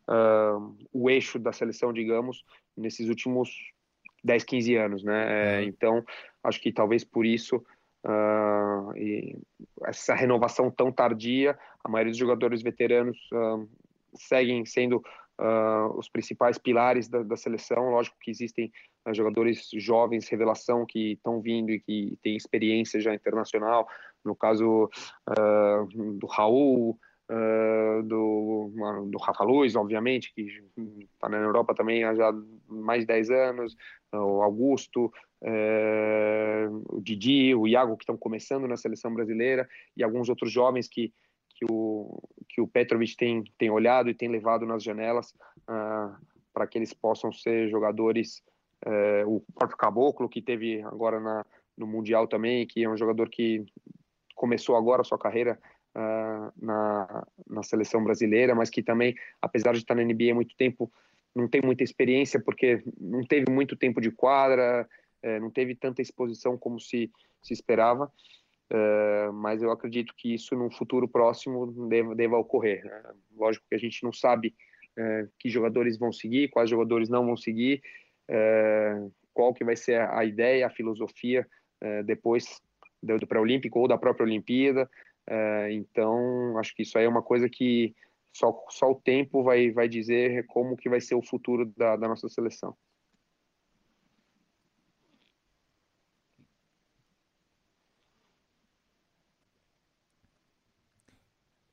ah, 0.06 0.58
o 0.92 1.10
eixo 1.10 1.38
da 1.38 1.52
seleção, 1.52 1.92
digamos, 1.92 2.44
nesses 2.76 3.08
últimos 3.08 3.50
10, 4.22 4.44
15 4.44 4.76
anos, 4.76 5.02
né? 5.02 5.60
É, 5.60 5.64
então, 5.64 6.04
acho 6.42 6.60
que 6.60 6.72
talvez 6.72 7.04
por 7.04 7.26
isso 7.26 7.64
essa 9.86 10.14
renovação 10.14 10.70
tão 10.70 10.92
tardia, 10.92 11.58
a 11.82 11.88
maioria 11.88 12.10
dos 12.10 12.18
jogadores 12.18 12.62
veteranos 12.62 13.18
seguem 14.14 14.64
sendo 14.64 15.02
ah, 15.36 15.90
os 15.96 16.08
principais 16.08 16.58
pilares 16.58 17.08
da, 17.08 17.22
da 17.22 17.36
seleção. 17.36 17.90
Lógico 17.90 18.16
que 18.20 18.30
existem 18.30 18.72
ah, 19.04 19.12
jogadores 19.12 19.68
jovens, 19.74 20.28
revelação, 20.28 20.86
que 20.86 21.12
estão 21.12 21.40
vindo 21.40 21.70
e 21.70 21.80
que 21.80 22.18
têm 22.22 22.36
experiência 22.36 23.00
já 23.00 23.12
internacional. 23.14 23.88
No 24.24 24.34
caso 24.34 24.88
do 26.16 26.26
Raul, 26.26 26.98
ah, 27.28 28.00
do, 28.04 28.72
do 29.10 29.18
Rafa 29.18 29.42
Luz, 29.42 29.74
obviamente, 29.74 30.32
que 30.32 30.62
está 31.14 31.28
na 31.28 31.38
Europa 31.38 31.74
também 31.74 32.04
há 32.04 32.14
já 32.14 32.32
mais 32.68 33.00
de 33.00 33.06
10 33.06 33.30
anos, 33.30 33.76
o 34.12 34.40
Augusto, 34.40 35.12
o 36.90 37.00
Didi, 37.00 37.54
o 37.54 37.66
Iago, 37.66 37.96
que 37.96 38.04
estão 38.04 38.16
começando 38.16 38.68
na 38.68 38.76
seleção 38.76 39.12
brasileira, 39.12 39.68
e 39.96 40.04
alguns 40.04 40.28
outros 40.28 40.52
jovens 40.52 40.88
que, 40.88 41.12
que, 41.54 41.64
o, 41.70 42.20
que 42.48 42.60
o 42.60 42.68
Petrovic 42.68 43.16
tem, 43.16 43.44
tem 43.56 43.70
olhado 43.70 44.10
e 44.10 44.14
tem 44.14 44.28
levado 44.28 44.66
nas 44.66 44.82
janelas 44.82 45.34
ah, 45.66 46.16
para 46.52 46.66
que 46.66 46.78
eles 46.78 46.92
possam 46.92 47.32
ser 47.32 47.68
jogadores. 47.68 48.42
eh, 48.86 49.24
o 49.26 49.40
próprio 49.54 49.78
Caboclo, 49.78 50.28
que 50.28 50.42
teve 50.42 50.82
agora 50.82 51.18
na, 51.20 51.46
no 51.76 51.86
Mundial 51.86 52.26
também, 52.28 52.66
que 52.66 52.84
é 52.84 52.88
um 52.88 52.96
jogador 52.96 53.28
que 53.28 53.64
começou 54.34 54.76
agora 54.76 55.02
a 55.02 55.04
sua 55.04 55.18
carreira 55.18 55.58
ah, 55.94 56.52
na, 56.60 57.26
na 57.48 57.62
seleção 57.62 58.02
brasileira, 58.02 58.54
mas 58.54 58.70
que 58.70 58.82
também, 58.82 59.14
apesar 59.40 59.72
de 59.72 59.78
estar 59.78 59.94
na 59.94 60.04
NBA 60.04 60.32
há 60.32 60.34
muito 60.34 60.56
tempo, 60.56 60.90
não 61.34 61.48
tem 61.48 61.60
muita 61.62 61.82
experiência 61.82 62.40
porque 62.40 62.82
não 63.00 63.24
teve 63.24 63.50
muito 63.50 63.76
tempo 63.76 64.00
de 64.00 64.10
quadra, 64.10 64.88
eh, 65.22 65.40
não 65.40 65.50
teve 65.50 65.74
tanta 65.74 66.02
exposição 66.02 66.56
como 66.56 66.78
se, 66.78 67.10
se 67.42 67.52
esperava. 67.52 68.12
Eh, 68.74 69.30
mas 69.32 69.62
eu 69.62 69.70
acredito 69.70 70.12
que 70.16 70.34
isso 70.34 70.56
num 70.56 70.68
futuro 70.68 71.06
próximo 71.06 71.88
deva, 71.88 72.12
deva 72.12 72.36
ocorrer. 72.36 72.84
né? 72.84 73.02
Lógico 73.36 73.64
que 73.68 73.74
a 73.76 73.78
gente 73.78 74.02
não 74.02 74.12
sabe 74.12 74.52
eh, 74.96 75.28
que 75.38 75.48
jogadores 75.48 75.96
vão 75.96 76.12
seguir, 76.12 76.48
quais 76.48 76.68
jogadores 76.68 77.08
não 77.08 77.24
vão 77.24 77.36
seguir, 77.36 77.80
eh, 78.28 79.06
qual 79.32 79.54
que 79.54 79.64
vai 79.64 79.76
ser 79.76 80.00
a 80.00 80.24
ideia, 80.24 80.66
a 80.66 80.70
filosofia 80.70 81.46
depois 82.06 82.62
do, 83.02 83.18
do 83.18 83.26
pré-olímpico 83.26 83.78
ou 83.78 83.86
da 83.86 83.98
própria 83.98 84.24
Olimpíada. 84.24 84.88
Então, 85.70 86.56
acho 86.56 86.74
que 86.74 86.82
isso 86.82 86.96
aí 86.96 87.04
é 87.04 87.08
uma 87.08 87.20
coisa 87.20 87.46
que 87.46 87.94
só, 88.32 88.64
só 88.70 88.92
o 88.92 88.94
tempo 88.94 89.42
vai, 89.42 89.70
vai 89.70 89.86
dizer 89.86 90.46
como 90.46 90.78
que 90.78 90.88
vai 90.88 91.00
ser 91.02 91.14
o 91.14 91.22
futuro 91.22 91.66
da, 91.76 91.96
da 91.96 92.08
nossa 92.08 92.26
seleção. 92.30 92.74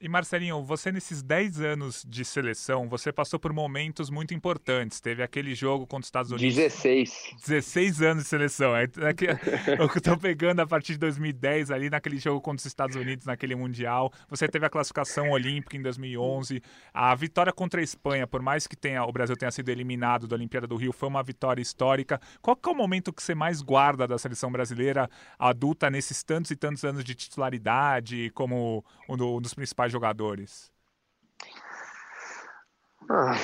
E 0.04 0.10
Marcelinho, 0.10 0.64
você 0.64 0.92
nesses 0.92 1.22
10 1.22 1.62
anos 1.62 2.04
de 2.10 2.26
seleção, 2.26 2.90
você 2.90 3.12
passou 3.14 3.40
por 3.40 3.54
momentos 3.54 4.10
muito 4.10 4.34
importantes. 4.34 5.00
Teve 5.00 5.22
aquele 5.22 5.54
jogo 5.54 5.86
contra 5.86 6.02
os 6.02 6.08
Estados 6.08 6.32
Unidos. 6.32 6.56
16. 6.56 7.36
16 7.46 8.02
anos 8.02 8.24
de 8.24 8.30
seleção. 8.30 8.76
É, 8.76 8.86
é 8.86 9.14
que, 9.14 9.28
eu 9.28 9.86
estou 9.96 10.18
pegando 10.18 10.60
a 10.60 10.66
partir 10.66 10.94
de 10.94 10.98
2010 10.98 11.70
ali 11.70 11.88
naquele 11.88 12.18
jogo 12.18 12.42
contra 12.42 12.58
os 12.58 12.66
Estados 12.66 12.96
Unidos, 12.96 13.28
naquele 13.28 13.54
Mundial. 13.54 14.12
Você 14.28 14.48
teve 14.48 14.66
a 14.66 14.72
classificação 14.72 15.30
olímpica 15.30 15.78
em 15.78 15.84
2011. 15.84 16.64
A 16.92 17.14
vitória 17.14 17.54
contra 17.54 17.80
a 17.80 17.84
Espanha, 17.84 18.26
por 18.26 18.42
mais 18.42 18.66
que 18.66 18.76
tenha, 18.76 19.04
o 19.06 19.12
Brasil 19.12 19.38
tenha 19.38 19.52
sido 19.52 19.70
eliminado 19.70 20.28
da 20.28 20.36
Olimpíada 20.36 20.66
do 20.66 20.78
Rio, 20.78 20.92
foi 20.92 21.10
uma 21.10 21.22
vitória 21.22 21.62
histórica. 21.62 22.20
Qual 22.42 22.58
é 22.66 22.70
o 22.70 22.74
momento 22.74 23.14
que 23.14 23.22
você 23.22 23.36
mais 23.36 23.62
guarda 23.62 24.08
da 24.08 24.18
seleção 24.18 24.52
brasileira 24.52 25.08
adulta 25.38 25.92
nesses 25.92 26.24
tantos 26.24 26.50
e 26.50 26.56
tantos 26.56 26.84
anos 26.84 27.04
de 27.04 27.14
titularidade, 27.14 28.32
como 28.34 28.84
um 29.08 29.40
dos 29.40 29.54
principais 29.54 29.91
jogadores? 29.92 30.72
Ah, 33.10 33.36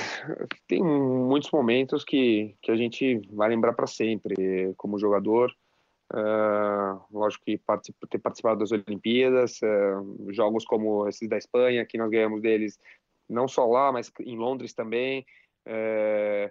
tem 0.66 0.82
muitos 0.82 1.50
momentos 1.50 2.04
que, 2.04 2.56
que 2.62 2.70
a 2.70 2.76
gente 2.76 3.20
vai 3.32 3.48
lembrar 3.48 3.72
para 3.72 3.86
sempre 3.86 4.72
como 4.76 4.98
jogador. 4.98 5.54
Ah, 6.10 7.00
lógico 7.12 7.44
que 7.44 7.60
ter 8.08 8.18
participado 8.18 8.60
das 8.60 8.72
Olimpíadas, 8.72 9.60
ah, 9.62 10.02
jogos 10.30 10.64
como 10.64 11.06
esses 11.06 11.28
da 11.28 11.36
Espanha, 11.36 11.84
que 11.84 11.98
nós 11.98 12.10
ganhamos 12.10 12.40
deles 12.40 12.78
não 13.28 13.46
só 13.46 13.66
lá, 13.66 13.92
mas 13.92 14.10
em 14.20 14.36
Londres 14.36 14.72
também. 14.72 15.26
Ah, 15.66 16.50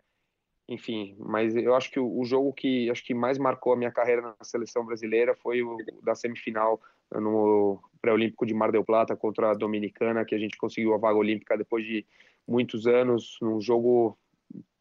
enfim, 0.69 1.15
mas 1.17 1.55
eu 1.55 1.73
acho 1.73 1.89
que 1.89 1.99
o, 1.99 2.19
o 2.19 2.25
jogo 2.25 2.51
que 2.51 2.89
acho 2.89 3.03
que 3.03 3.13
mais 3.13 3.37
marcou 3.37 3.73
a 3.73 3.77
minha 3.77 3.91
carreira 3.91 4.21
na 4.21 4.35
seleção 4.41 4.85
brasileira 4.85 5.33
foi 5.33 5.63
o 5.63 5.77
da 6.03 6.13
semifinal 6.13 6.81
no 7.13 7.79
pré-olímpico 8.01 8.45
de 8.45 8.53
Mar 8.53 8.71
del 8.71 8.85
Plata 8.85 9.15
contra 9.15 9.51
a 9.51 9.53
Dominicana, 9.53 10.25
que 10.25 10.35
a 10.35 10.39
gente 10.39 10.57
conseguiu 10.57 10.93
a 10.93 10.97
vaga 10.97 11.17
olímpica 11.17 11.57
depois 11.57 11.85
de 11.85 12.05
muitos 12.47 12.87
anos, 12.87 13.37
num 13.41 13.59
jogo 13.59 14.17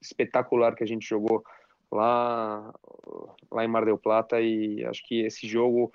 espetacular 0.01 0.75
que 0.75 0.85
a 0.85 0.87
gente 0.87 1.09
jogou 1.09 1.45
lá 1.91 2.73
lá 3.51 3.65
em 3.65 3.69
Mar 3.69 3.85
del 3.85 3.99
Plata. 3.99 4.41
E 4.41 4.85
acho 4.85 5.03
que 5.07 5.21
esse 5.21 5.47
jogo 5.47 5.91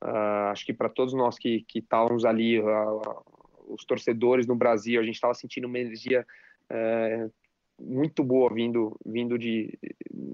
ah, 0.00 0.50
acho 0.52 0.64
que 0.64 0.72
para 0.72 0.88
todos 0.88 1.12
nós 1.14 1.38
que 1.38 1.64
que 1.66 1.80
estávamos 1.80 2.24
ali 2.24 2.60
ah, 2.60 3.22
os 3.68 3.84
torcedores 3.84 4.46
no 4.46 4.54
Brasil 4.54 5.00
a 5.00 5.04
gente 5.04 5.16
estava 5.16 5.34
sentindo 5.34 5.66
uma 5.66 5.78
energia 5.78 6.26
eh, 6.70 7.28
muito 7.78 8.24
boa 8.24 8.52
vindo 8.52 8.96
vindo 9.04 9.38
de 9.38 9.78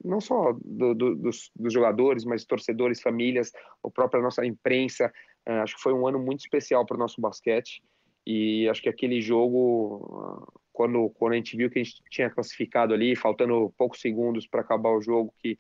não 0.05 0.21
só 0.21 0.53
do, 0.65 0.95
do, 0.95 1.17
dos, 1.17 1.51
dos 1.57 1.73
jogadores 1.73 2.25
mas 2.25 2.45
torcedores 2.45 3.01
famílias 3.03 3.53
a 3.83 3.91
própria 3.91 4.23
nossa 4.23 4.47
imprensa 4.47 5.13
eh, 5.47 5.61
acho 5.61 5.77
que 5.77 5.83
foi 5.83 5.93
um 5.93 6.07
ano 6.07 6.19
muito 6.19 6.41
especial 6.41 6.85
para 6.87 6.97
o 6.97 6.99
nosso 6.99 7.21
basquete. 7.21 7.83
E 8.27 8.69
acho 8.69 8.83
que 8.83 8.89
aquele 8.89 9.21
jogo 9.21 10.49
quando 10.73 11.09
quando 11.11 11.33
a 11.33 11.37
gente 11.37 11.57
viu 11.57 11.71
que 11.71 11.79
a 11.79 11.85
gente 11.85 12.03
tinha 12.11 12.29
classificado 12.29 12.93
ali 12.93 13.15
faltando 13.15 13.73
poucos 13.79 14.01
segundos 14.01 14.47
para 14.47 14.61
acabar 14.61 14.91
o 14.91 15.01
jogo 15.01 15.33
que 15.39 15.59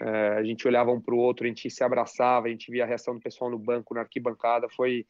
eh, 0.00 0.36
a 0.38 0.44
gente 0.44 0.66
olhava 0.66 0.92
um 0.92 1.00
para 1.00 1.14
o 1.14 1.18
outro 1.18 1.44
a 1.44 1.48
gente 1.48 1.68
se 1.68 1.82
abraçava 1.82 2.46
a 2.46 2.50
gente 2.50 2.70
via 2.70 2.84
a 2.84 2.86
reação 2.86 3.14
do 3.14 3.20
pessoal 3.20 3.50
no 3.50 3.58
banco 3.58 3.94
na 3.94 4.02
arquibancada 4.02 4.68
foi 4.68 5.06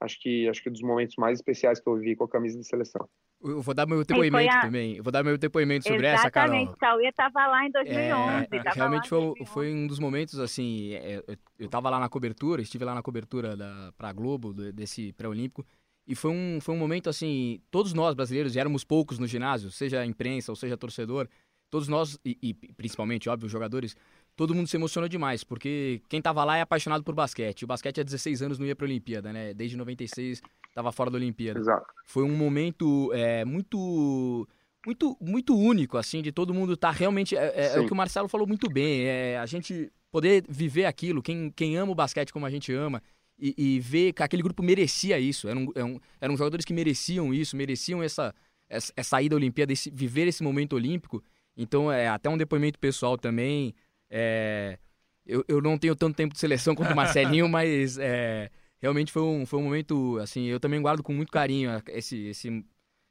acho 0.00 0.20
que 0.20 0.48
acho 0.48 0.62
que 0.62 0.68
um 0.68 0.72
dos 0.72 0.82
momentos 0.82 1.14
mais 1.16 1.38
especiais 1.38 1.80
que 1.80 1.88
eu 1.88 1.96
vivi 1.96 2.16
com 2.16 2.24
a 2.24 2.28
camisa 2.28 2.58
da 2.58 2.64
seleção 2.64 3.08
Eu 3.42 3.60
vou 3.62 3.74
dar 3.74 3.86
meu 3.86 4.04
depoimento 4.04 4.54
a- 4.56 4.60
também. 4.62 4.96
Eu 4.96 5.02
vou 5.04 5.12
dar 5.12 5.22
meu 5.22 5.36
depoimento 5.38 5.86
sobre 5.86 6.06
essa, 6.06 6.30
Carol. 6.30 6.54
Exatamente, 6.56 6.78
Cauê 6.78 7.08
estava 7.08 7.46
lá 7.46 7.66
em 7.66 7.70
2011. 7.70 8.48
É, 8.52 8.70
realmente 8.74 9.08
foi, 9.08 9.18
em 9.18 9.24
2011. 9.26 9.52
foi 9.52 9.72
um 9.74 9.86
dos 9.86 9.98
momentos, 9.98 10.38
assim, 10.38 10.92
é, 10.94 11.22
eu, 11.26 11.36
eu 11.58 11.68
tava 11.68 11.90
lá 11.90 11.98
na 12.00 12.08
cobertura, 12.08 12.62
estive 12.62 12.84
lá 12.84 12.94
na 12.94 13.02
cobertura 13.02 13.56
da, 13.56 13.92
pra 13.96 14.12
Globo, 14.12 14.52
desse 14.72 15.12
pré-olímpico, 15.12 15.64
e 16.06 16.14
foi 16.14 16.30
um, 16.30 16.58
foi 16.60 16.74
um 16.74 16.78
momento, 16.78 17.08
assim, 17.08 17.60
todos 17.70 17.92
nós 17.94 18.14
brasileiros, 18.14 18.54
e 18.54 18.60
éramos 18.60 18.84
poucos 18.84 19.18
no 19.18 19.26
ginásio, 19.26 19.70
seja 19.70 20.00
a 20.00 20.06
imprensa 20.06 20.52
ou 20.52 20.56
seja 20.56 20.76
torcedor, 20.76 21.28
todos 21.70 21.88
nós, 21.88 22.18
e, 22.24 22.38
e 22.42 22.54
principalmente, 22.54 23.28
óbvio, 23.28 23.46
os 23.46 23.52
jogadores, 23.52 23.96
todo 24.36 24.54
mundo 24.54 24.66
se 24.66 24.76
emocionou 24.76 25.08
demais, 25.08 25.44
porque 25.44 26.00
quem 26.08 26.20
tava 26.20 26.44
lá 26.44 26.56
é 26.56 26.60
apaixonado 26.60 27.04
por 27.04 27.14
basquete. 27.14 27.64
O 27.64 27.66
basquete 27.66 28.00
há 28.00 28.04
16 28.04 28.42
anos 28.42 28.58
não 28.58 28.66
ia 28.66 28.74
pra 28.74 28.86
Olimpíada, 28.86 29.32
né? 29.32 29.54
Desde 29.54 29.76
96 29.76 30.42
tava 30.74 30.90
fora 30.90 31.10
da 31.10 31.16
Olimpíada. 31.16 31.60
Exato. 31.60 31.86
Foi 32.04 32.24
um 32.24 32.36
momento 32.36 33.12
é, 33.12 33.44
muito 33.44 34.48
muito 34.86 35.16
muito 35.20 35.56
único, 35.56 35.96
assim, 35.96 36.20
de 36.20 36.30
todo 36.30 36.52
mundo 36.52 36.74
estar 36.74 36.92
tá 36.92 36.98
realmente... 36.98 37.36
É, 37.36 37.52
é, 37.54 37.76
é, 37.76 37.80
o 37.80 37.86
que 37.86 37.92
o 37.92 37.96
Marcelo 37.96 38.28
falou 38.28 38.46
muito 38.46 38.68
bem, 38.68 39.04
é 39.04 39.38
a 39.38 39.46
gente 39.46 39.90
poder 40.10 40.44
viver 40.48 40.84
aquilo, 40.84 41.22
quem, 41.22 41.50
quem 41.50 41.76
ama 41.76 41.92
o 41.92 41.94
basquete 41.94 42.32
como 42.32 42.44
a 42.44 42.50
gente 42.50 42.72
ama, 42.72 43.02
e, 43.38 43.54
e 43.56 43.80
ver 43.80 44.12
que 44.12 44.22
aquele 44.22 44.42
grupo 44.42 44.62
merecia 44.62 45.18
isso. 45.18 45.48
Eram, 45.48 45.72
eram, 45.74 46.00
eram 46.20 46.36
jogadores 46.36 46.64
que 46.64 46.72
mereciam 46.72 47.32
isso, 47.32 47.56
mereciam 47.56 48.02
essa, 48.02 48.34
essa, 48.68 48.92
essa 48.96 49.22
ida 49.22 49.34
à 49.34 49.38
Olimpíada, 49.38 49.72
esse, 49.72 49.90
viver 49.90 50.26
esse 50.26 50.42
momento 50.42 50.74
olímpico. 50.74 51.22
Então, 51.56 51.90
é 51.90 52.08
até 52.08 52.28
um 52.28 52.36
depoimento 52.36 52.78
pessoal 52.78 53.16
também. 53.16 53.74
É, 54.16 54.78
eu, 55.26 55.44
eu 55.48 55.60
não 55.60 55.76
tenho 55.76 55.96
tanto 55.96 56.14
tempo 56.14 56.32
de 56.32 56.38
seleção 56.38 56.72
quanto 56.76 56.92
o 56.92 56.96
Marcelinho, 56.96 57.48
mas 57.50 57.98
é, 57.98 58.48
realmente 58.80 59.10
foi 59.10 59.22
um, 59.22 59.44
foi 59.44 59.58
um 59.58 59.64
momento, 59.64 60.18
assim, 60.18 60.44
eu 60.44 60.60
também 60.60 60.80
guardo 60.80 61.02
com 61.02 61.12
muito 61.12 61.32
carinho 61.32 61.70
esse, 61.88 62.28
esse, 62.28 62.64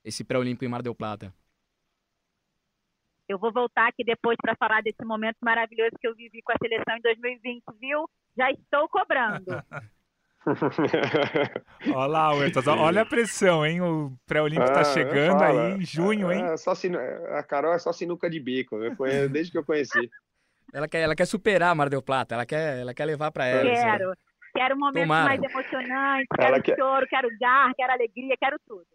esse 0.06 0.24
pré-olímpico 0.24 0.64
em 0.64 0.70
Mar 0.70 0.82
del 0.82 0.96
Plata. 0.96 1.34
Eu 3.28 3.38
vou 3.38 3.52
voltar 3.52 3.88
aqui 3.88 4.04
depois 4.06 4.38
para 4.42 4.56
falar 4.56 4.82
desse 4.82 5.04
momento 5.04 5.38
maravilhoso 5.42 5.92
que 6.00 6.08
eu 6.08 6.16
vivi 6.16 6.42
com 6.42 6.54
a 6.54 6.58
seleção 6.62 6.96
em 6.98 7.02
2020, 7.02 7.64
viu? 7.80 8.10
Já 8.38 8.50
estou 8.52 8.88
cobrando. 8.88 9.46
olha 11.96 12.08
lá, 12.08 12.34
Huertas, 12.34 12.68
olha 12.68 13.02
a 13.02 13.06
pressão, 13.06 13.66
hein? 13.66 13.82
O 13.82 14.14
pré-olímpico 14.26 14.68
está 14.68 14.82
ah, 14.82 14.94
chegando 14.94 15.42
aí 15.42 15.74
em 15.74 15.86
junho, 15.86 16.32
hein? 16.32 16.44
É, 16.44 16.58
só 16.58 16.76
sinu... 16.76 16.98
A 17.00 17.44
Carol 17.44 17.74
é 17.74 17.80
só 17.80 17.92
sinuca 17.94 18.30
de 18.30 18.40
bico, 18.40 18.78
conheço, 18.98 19.30
desde 19.30 19.52
que 19.52 19.58
eu 19.58 19.66
conheci. 19.66 20.10
Ela 20.74 20.88
quer, 20.88 21.02
ela 21.02 21.16
quer 21.16 21.26
superar 21.26 21.72
a 21.72 21.76
Mar 21.76 21.90
del 21.90 22.02
Plata, 22.02 22.34
ela 22.34 22.46
quer, 22.46 22.80
ela 22.80 22.94
quer 22.94 23.06
levar 23.06 23.32
para 23.32 23.46
ela. 23.46 23.72
Quero, 23.72 24.10
assim. 24.10 24.22
quero 24.56 24.76
um 24.76 24.80
momento 24.80 25.08
mais 25.08 25.42
emocionante, 25.42 26.28
quero 26.36 26.64
quer... 26.64 26.76
choro, 26.76 27.06
quero 27.08 27.30
gar, 27.40 27.74
quero 27.76 27.94
alegria, 27.94 28.36
quero 28.40 28.58
tudo. 28.68 28.86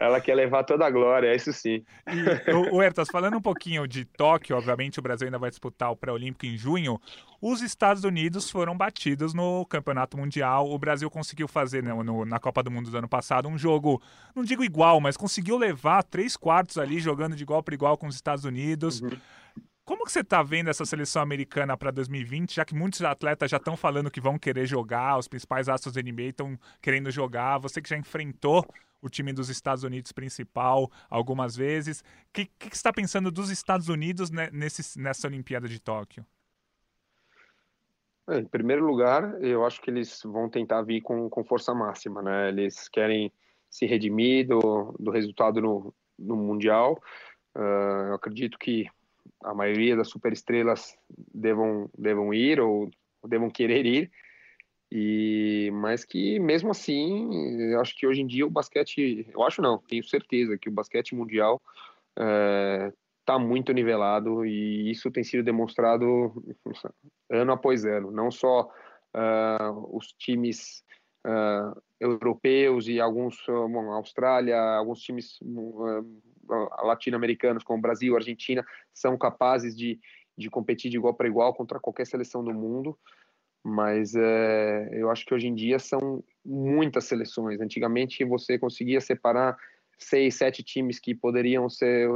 Ela 0.00 0.20
quer 0.20 0.34
levar 0.34 0.62
toda 0.62 0.86
a 0.86 0.90
glória, 0.90 1.28
é 1.28 1.36
isso 1.36 1.52
sim. 1.52 1.84
E, 2.06 2.52
o, 2.72 2.80
Ertas, 2.80 3.08
falando 3.10 3.36
um 3.36 3.40
pouquinho 3.40 3.86
de 3.88 4.04
Tóquio, 4.04 4.56
obviamente 4.56 4.98
o 4.98 5.02
Brasil 5.02 5.26
ainda 5.26 5.38
vai 5.38 5.50
disputar 5.50 5.90
o 5.90 5.96
pré-olímpico 5.96 6.46
em 6.46 6.56
junho. 6.56 7.00
Os 7.40 7.60
Estados 7.60 8.04
Unidos 8.04 8.50
foram 8.50 8.76
batidos 8.76 9.34
no 9.34 9.66
Campeonato 9.66 10.16
Mundial. 10.16 10.70
O 10.70 10.78
Brasil 10.78 11.10
conseguiu 11.10 11.48
fazer 11.48 11.82
né, 11.82 11.92
no, 11.92 12.24
na 12.24 12.38
Copa 12.38 12.62
do 12.62 12.70
Mundo 12.70 12.90
do 12.90 12.96
ano 12.96 13.08
passado 13.08 13.48
um 13.48 13.58
jogo, 13.58 14.00
não 14.34 14.44
digo 14.44 14.62
igual, 14.62 15.00
mas 15.00 15.16
conseguiu 15.16 15.58
levar 15.58 16.04
três 16.04 16.36
quartos 16.36 16.78
ali, 16.78 17.00
jogando 17.00 17.34
de 17.34 17.42
igual 17.42 17.62
para 17.62 17.74
igual 17.74 17.98
com 17.98 18.06
os 18.06 18.14
Estados 18.14 18.44
Unidos. 18.44 19.00
Uhum. 19.00 19.10
Como 19.84 20.04
que 20.04 20.12
você 20.12 20.20
está 20.20 20.42
vendo 20.42 20.70
essa 20.70 20.86
seleção 20.86 21.20
americana 21.20 21.76
para 21.76 21.90
2020, 21.90 22.54
já 22.54 22.64
que 22.64 22.74
muitos 22.74 23.02
atletas 23.02 23.50
já 23.50 23.58
estão 23.58 23.76
falando 23.76 24.10
que 24.10 24.20
vão 24.20 24.38
querer 24.38 24.66
jogar, 24.66 25.18
os 25.18 25.28
principais 25.28 25.68
astros 25.68 25.94
da 25.94 26.00
NBA 26.00 26.22
estão 26.22 26.58
querendo 26.80 27.10
jogar, 27.10 27.58
você 27.58 27.82
que 27.82 27.90
já 27.90 27.96
enfrentou 27.96 28.66
o 29.02 29.10
time 29.10 29.30
dos 29.34 29.50
Estados 29.50 29.84
Unidos 29.84 30.10
principal 30.10 30.90
algumas 31.10 31.54
vezes. 31.54 32.00
O 32.00 32.04
que, 32.32 32.46
que, 32.46 32.70
que 32.70 32.76
você 32.76 32.80
está 32.80 32.92
pensando 32.92 33.30
dos 33.30 33.50
Estados 33.50 33.90
Unidos 33.90 34.30
nesse, 34.30 34.98
nessa 34.98 35.28
Olimpíada 35.28 35.68
de 35.68 35.78
Tóquio? 35.78 36.24
É, 38.30 38.38
em 38.38 38.46
primeiro 38.46 38.86
lugar, 38.86 39.38
eu 39.42 39.66
acho 39.66 39.82
que 39.82 39.90
eles 39.90 40.22
vão 40.24 40.48
tentar 40.48 40.80
vir 40.80 41.02
com, 41.02 41.28
com 41.28 41.44
força 41.44 41.74
máxima, 41.74 42.22
né? 42.22 42.48
Eles 42.48 42.88
querem 42.88 43.30
se 43.68 43.84
redimir 43.84 44.48
do, 44.48 44.94
do 44.98 45.10
resultado 45.10 45.60
no, 45.60 45.94
no 46.18 46.36
Mundial. 46.36 46.98
Uh, 47.54 48.08
eu 48.08 48.14
acredito 48.14 48.58
que 48.58 48.88
a 49.42 49.54
maioria 49.54 49.96
das 49.96 50.08
superestrelas 50.08 50.96
devam, 51.34 51.88
devam 51.96 52.32
ir 52.32 52.60
ou 52.60 52.90
devam 53.26 53.50
querer 53.50 53.86
ir. 53.86 54.10
E, 54.90 55.70
mas 55.72 56.04
que 56.04 56.38
mesmo 56.38 56.70
assim, 56.70 57.72
eu 57.72 57.80
acho 57.80 57.96
que 57.96 58.06
hoje 58.06 58.20
em 58.20 58.26
dia 58.26 58.46
o 58.46 58.50
basquete, 58.50 59.26
eu 59.32 59.42
acho 59.42 59.60
não, 59.60 59.78
tenho 59.78 60.04
certeza 60.04 60.56
que 60.56 60.68
o 60.68 60.72
basquete 60.72 61.14
mundial 61.14 61.60
está 62.12 63.34
é, 63.34 63.38
muito 63.38 63.72
nivelado 63.72 64.46
e 64.46 64.90
isso 64.90 65.10
tem 65.10 65.24
sido 65.24 65.42
demonstrado 65.42 66.32
ano 67.30 67.52
após 67.52 67.84
ano. 67.84 68.10
Não 68.10 68.30
só 68.30 68.70
uh, 69.14 69.96
os 69.96 70.12
times 70.12 70.84
uh, 71.26 71.80
europeus 71.98 72.86
e 72.86 73.00
alguns, 73.00 73.36
bom, 73.48 73.90
Austrália, 73.92 74.60
alguns 74.60 75.00
times 75.00 75.40
uh, 75.42 76.22
latino-americanos 76.82 77.64
como 77.64 77.82
Brasil, 77.82 78.16
Argentina, 78.16 78.64
são 78.92 79.16
capazes 79.16 79.76
de, 79.76 80.00
de 80.36 80.48
competir 80.50 80.90
de 80.90 80.96
igual 80.96 81.14
para 81.14 81.28
igual 81.28 81.54
contra 81.54 81.80
qualquer 81.80 82.06
seleção 82.06 82.44
do 82.44 82.52
mundo 82.52 82.98
mas 83.64 84.14
é, 84.14 84.90
eu 84.92 85.10
acho 85.10 85.24
que 85.24 85.32
hoje 85.32 85.48
em 85.48 85.54
dia 85.54 85.78
são 85.78 86.22
muitas 86.44 87.04
seleções. 87.06 87.62
Antigamente 87.62 88.22
você 88.22 88.58
conseguia 88.58 89.00
separar 89.00 89.56
seis, 89.98 90.34
sete 90.34 90.62
times 90.62 91.00
que 91.00 91.14
poderiam 91.14 91.70
ser, 91.70 92.10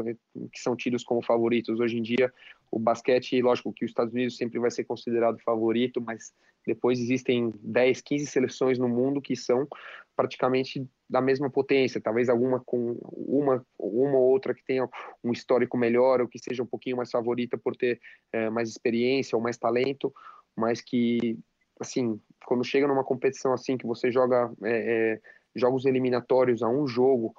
que 0.53 0.61
são 0.61 0.77
tidos 0.77 1.03
como 1.03 1.23
favoritos. 1.23 1.81
Hoje 1.81 1.97
em 1.97 2.03
dia 2.03 2.31
o 2.70 2.78
basquete, 2.78 3.40
lógico 3.40 3.72
que 3.72 3.85
os 3.85 3.90
Estados 3.90 4.12
Unidos 4.12 4.37
sempre 4.37 4.59
vai 4.59 4.70
ser 4.70 4.85
considerado 4.85 5.38
favorito, 5.40 6.00
mas 6.00 6.33
depois 6.66 7.00
existem 7.00 7.52
10, 7.62 8.00
15 8.02 8.26
seleções 8.26 8.78
no 8.78 8.88
mundo 8.88 9.22
que 9.22 9.35
são 9.35 9.66
praticamente 10.14 10.87
da 11.09 11.20
mesma 11.20 11.48
potência, 11.48 12.00
talvez 12.00 12.28
alguma 12.28 12.61
com 12.61 12.98
uma 13.12 13.64
uma 13.78 14.18
ou 14.18 14.28
outra 14.28 14.52
que 14.52 14.64
tenha 14.64 14.88
um 15.24 15.33
histórico 15.33 15.78
melhor 15.78 16.20
ou 16.20 16.28
que 16.28 16.38
seja 16.38 16.62
um 16.62 16.66
pouquinho 16.66 16.96
mais 16.96 17.11
favorita 17.11 17.57
por 17.57 17.74
ter 17.76 18.00
é, 18.33 18.50
mais 18.50 18.68
experiência 18.68 19.37
ou 19.37 19.42
mais 19.42 19.57
talento, 19.57 20.12
mas 20.57 20.83
que, 20.83 21.38
assim, 21.81 22.20
quando 22.44 22.64
chega 22.64 22.88
numa 22.88 23.04
competição 23.04 23.52
assim, 23.52 23.78
que 23.78 23.87
você 23.87 24.11
joga 24.11 24.52
é, 24.64 25.14
é, 25.14 25.20
jogos 25.54 25.87
eliminatórios 25.87 26.62
a 26.62 26.68
um 26.68 26.87
jogo, 26.87 27.35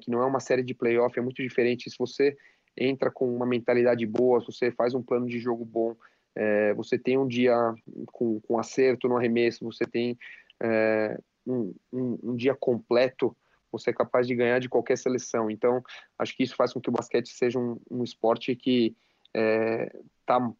que 0.00 0.10
não 0.10 0.22
é 0.22 0.24
uma 0.24 0.40
série 0.40 0.62
de 0.62 0.74
playoff, 0.74 1.18
é 1.18 1.22
muito 1.22 1.42
diferente. 1.42 1.90
Se 1.90 1.98
você 1.98 2.34
entra 2.78 3.10
com 3.10 3.34
uma 3.34 3.46
mentalidade 3.46 4.04
boa, 4.06 4.40
se 4.40 4.46
você 4.46 4.70
faz 4.70 4.94
um 4.94 5.02
plano 5.02 5.26
de 5.26 5.38
jogo 5.38 5.64
bom, 5.64 5.94
é, 6.34 6.72
você 6.74 6.98
tem 6.98 7.18
um 7.18 7.26
dia 7.26 7.74
com, 8.12 8.40
com 8.40 8.58
acerto 8.58 9.08
no 9.08 9.16
arremesso, 9.16 9.64
você 9.64 9.84
tem 9.84 10.16
é, 10.62 11.18
um, 11.46 11.74
um, 11.92 12.18
um, 12.22 12.36
dia 12.36 12.54
completo, 12.54 13.36
você 13.72 13.90
é 13.90 13.92
capaz 13.92 14.26
de 14.26 14.34
ganhar 14.34 14.58
de 14.60 14.68
qualquer 14.68 14.96
seleção. 14.96 15.50
Então, 15.50 15.82
acho 16.18 16.36
que 16.36 16.42
isso 16.42 16.54
faz 16.54 16.72
com 16.72 16.80
que 16.80 16.88
o 16.88 16.92
basquete 16.92 17.28
seja 17.28 17.58
um, 17.58 17.80
um 17.90 18.04
esporte 18.04 18.54
que 18.54 18.96
está 19.34 20.36
é, 20.36 20.52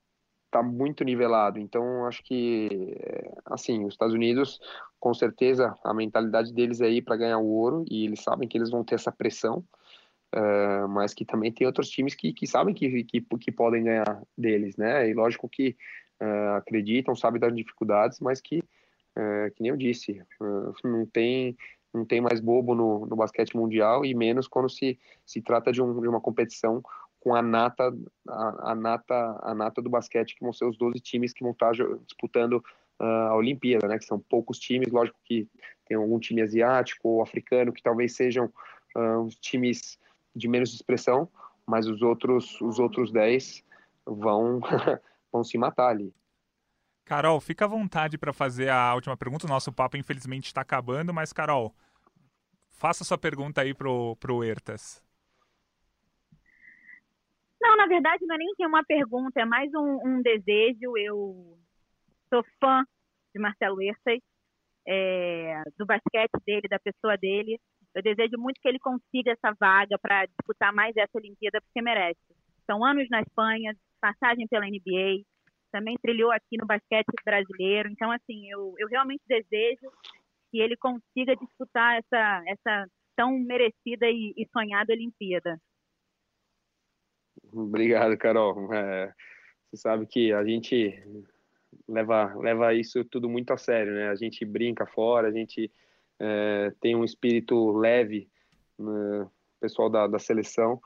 está 0.49 0.63
muito 0.63 1.05
nivelado. 1.05 1.59
Então, 1.59 2.07
acho 2.07 2.23
que, 2.25 2.97
assim, 3.45 3.85
os 3.85 3.95
Estados 3.95 4.15
Unidos, 4.15 4.59
com 4.99 5.15
certeza, 5.15 5.77
a 5.85 5.95
mentalidade 5.95 6.53
deles 6.53 6.81
é 6.81 6.89
ir 6.89 7.03
para 7.03 7.17
ganhar 7.17 7.39
o 7.39 7.47
ouro 7.47 7.85
e 7.89 8.05
eles 8.07 8.23
sabem 8.23 8.49
que 8.49 8.57
eles 8.59 8.71
vão 8.71 8.83
ter 8.83 8.97
essa 8.97 9.13
pressão, 9.13 9.63
uh, 10.35 10.89
mas 10.89 11.15
que 11.15 11.25
também 11.25 11.53
tem 11.53 11.67
outros 11.67 11.89
times 11.89 12.15
que, 12.15 12.33
que 12.33 12.47
sabem 12.47 12.75
que, 12.75 13.05
que, 13.05 13.21
que 13.21 13.53
podem 13.53 13.85
ganhar 13.85 14.23
deles, 14.37 14.77
né? 14.77 15.09
E 15.09 15.15
lógico 15.15 15.49
que 15.49 15.77
uh, 16.21 16.57
acreditam, 16.57 17.15
sabem 17.15 17.41
das 17.41 17.55
dificuldades, 17.55 18.21
mas 18.21 18.41
que, 18.41 18.59
uh, 18.59 19.51
que 19.55 19.63
nem 19.63 19.71
eu 19.71 19.77
disse, 19.77 20.23
não 20.85 21.07
tem 21.07 21.57
não 21.93 22.05
tem 22.05 22.21
mais 22.21 22.39
bobo 22.39 22.75
no, 22.75 23.07
no 23.07 23.17
basquete 23.17 23.57
mundial 23.57 24.05
e 24.05 24.15
menos 24.15 24.47
quando 24.47 24.69
se, 24.69 24.99
se 25.25 25.41
trata 25.41 25.73
de, 25.73 25.81
um, 25.81 25.99
de 26.03 26.07
uma 26.07 26.21
competição 26.21 26.83
com 27.19 27.35
a 27.35 27.41
nata, 27.41 27.91
a, 28.29 28.73
a, 28.73 28.75
nata, 28.75 29.41
a 29.43 29.55
nata 29.55 29.81
do 29.81 29.89
basquete, 29.89 30.37
que 30.37 30.45
vão 30.45 30.53
ser 30.53 30.67
os 30.67 30.77
12 30.77 31.01
times 31.01 31.33
que 31.33 31.43
vão 31.43 31.53
estar 31.53 31.73
disputando 32.07 32.63
a 32.99 33.35
Olimpíada, 33.35 33.89
né? 33.89 33.99
Que 33.99 34.05
são 34.05 34.21
poucos 34.21 34.59
times, 34.59 34.93
lógico 34.93 35.19
que 35.25 35.49
tem 35.87 35.97
algum 35.97 36.19
time 36.19 36.43
asiático 36.43 37.09
ou 37.09 37.23
africano 37.23 37.73
que 37.73 37.83
talvez 37.83 38.15
sejam 38.15 38.53
os 39.25 39.35
times 39.37 39.99
de 40.39 40.49
menos 40.49 40.73
expressão, 40.73 41.29
mas 41.67 41.87
os 41.87 42.01
outros, 42.01 42.61
os 42.61 42.79
outros 42.79 43.13
10 43.13 43.63
vão, 44.07 44.61
vão 45.33 45.45
se 45.45 45.59
matar 45.59 45.89
ali. 45.91 46.15
Carol, 47.05 47.41
fica 47.41 47.65
à 47.65 47.69
vontade 47.69 48.19
para 48.19 48.33
fazer 48.33 48.69
a 48.69 48.95
última 48.95 49.17
pergunta. 49.17 49.47
O 49.47 49.49
nosso 49.49 49.73
papo, 49.73 49.97
infelizmente, 49.97 50.47
está 50.47 50.61
acabando, 50.61 51.13
mas, 51.13 51.33
Carol, 51.33 51.75
faça 52.71 53.03
sua 53.03 53.19
pergunta 53.19 53.63
aí 53.63 53.73
pro, 53.73 54.15
pro 54.17 54.45
Ertas. 54.45 55.03
Não, 57.61 57.77
na 57.77 57.87
verdade, 57.87 58.25
não 58.27 58.35
é 58.35 58.39
nem 58.39 58.55
que 58.55 58.67
uma 58.67 58.85
pergunta, 58.85 59.41
é 59.41 59.45
mais 59.45 59.71
um, 59.75 60.01
um 60.07 60.23
desejo. 60.23 60.97
Eu 60.97 61.59
sou 62.29 62.45
fã 62.61 62.85
de 63.35 63.41
Marcelo 63.41 63.83
Ercei, 63.83 64.23
é, 64.87 65.63
do 65.77 65.85
basquete 65.85 66.31
dele, 66.47 66.69
da 66.69 66.79
pessoa 66.79 67.17
dele. 67.17 67.59
Eu 67.95 68.03
desejo 68.03 68.37
muito 68.39 68.61
que 68.61 68.69
ele 68.69 68.79
consiga 68.79 69.33
essa 69.33 69.55
vaga 69.59 69.99
para 69.99 70.27
disputar 70.27 70.73
mais 70.73 70.97
essa 70.97 71.17
Olimpíada, 71.19 71.61
porque 71.61 71.83
merece. 71.83 72.21
São 72.67 72.85
anos 72.85 73.09
na 73.11 73.21
Espanha, 73.21 73.75
passagem 74.01 74.47
pela 74.47 74.67
NBA, 74.67 75.25
também 75.71 75.97
trilhou 76.01 76.31
aqui 76.31 76.57
no 76.59 76.67
basquete 76.67 77.07
brasileiro. 77.25 77.89
Então, 77.91 78.11
assim, 78.11 78.51
eu, 78.51 78.75
eu 78.79 78.89
realmente 78.89 79.23
desejo 79.27 79.91
que 80.51 80.59
ele 80.59 80.77
consiga 80.77 81.37
disputar 81.37 81.99
essa, 81.99 82.43
essa 82.47 82.87
tão 83.17 83.39
merecida 83.39 84.09
e, 84.09 84.33
e 84.37 84.47
sonhada 84.53 84.93
Olimpíada. 84.93 85.61
Obrigado, 87.53 88.17
Carol. 88.17 88.73
É, 88.73 89.13
você 89.71 89.77
sabe 89.77 90.07
que 90.07 90.33
a 90.33 90.45
gente 90.45 91.03
leva, 91.87 92.35
leva 92.35 92.75
isso 92.75 93.05
tudo 93.05 93.29
muito 93.29 93.53
a 93.53 93.59
sério, 93.59 93.93
né? 93.95 94.09
A 94.09 94.15
gente 94.15 94.45
brinca 94.45 94.87
fora, 94.87 95.29
a 95.29 95.33
gente 95.33 95.71
é, 96.19 96.73
tem 96.81 96.97
um 96.97 97.05
espírito 97.05 97.71
leve, 97.73 98.29
né, 98.79 99.29
pessoal 99.61 99.89
da, 99.89 100.07
da 100.07 100.19
seleção, 100.19 100.81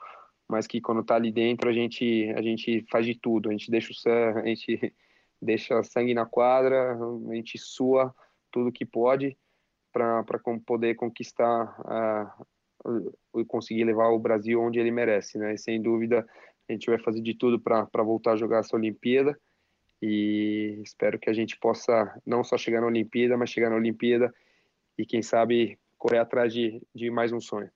mas 0.47 0.67
que 0.67 0.81
quando 0.81 1.03
tá 1.03 1.15
ali 1.15 1.31
dentro 1.31 1.69
a 1.69 1.73
gente, 1.73 2.31
a 2.35 2.41
gente 2.41 2.85
faz 2.91 3.05
de 3.05 3.15
tudo, 3.15 3.49
a 3.49 3.51
gente 3.51 3.71
deixa 3.71 3.91
o 3.91 3.95
sangue, 3.95 4.39
a 4.39 4.45
gente 4.45 4.93
deixa 5.41 5.83
sangue 5.83 6.13
na 6.13 6.25
quadra, 6.25 6.97
a 7.29 7.35
gente 7.35 7.57
sua 7.57 8.13
tudo 8.51 8.71
que 8.71 8.85
pode 8.85 9.37
para 9.91 10.23
poder 10.65 10.95
conquistar 10.95 11.75
e 13.35 13.45
conseguir 13.45 13.83
levar 13.83 14.09
o 14.09 14.19
Brasil 14.19 14.61
onde 14.61 14.79
ele 14.79 14.91
merece, 14.91 15.37
né? 15.37 15.53
E 15.53 15.57
sem 15.57 15.81
dúvida 15.81 16.27
a 16.67 16.71
gente 16.71 16.89
vai 16.89 16.99
fazer 16.99 17.21
de 17.21 17.33
tudo 17.35 17.59
para 17.59 18.03
voltar 18.03 18.33
a 18.33 18.35
jogar 18.35 18.59
essa 18.59 18.75
Olimpíada 18.75 19.37
e 20.01 20.79
espero 20.83 21.19
que 21.19 21.29
a 21.29 21.33
gente 21.33 21.57
possa 21.57 22.19
não 22.25 22.43
só 22.43 22.57
chegar 22.57 22.81
na 22.81 22.87
Olimpíada, 22.87 23.37
mas 23.37 23.49
chegar 23.49 23.69
na 23.69 23.75
Olimpíada 23.75 24.33
e 24.97 25.05
quem 25.05 25.21
sabe 25.21 25.77
correr 25.97 26.19
atrás 26.19 26.53
de, 26.53 26.81
de 26.93 27.09
mais 27.09 27.31
um 27.31 27.39
sonho. 27.39 27.69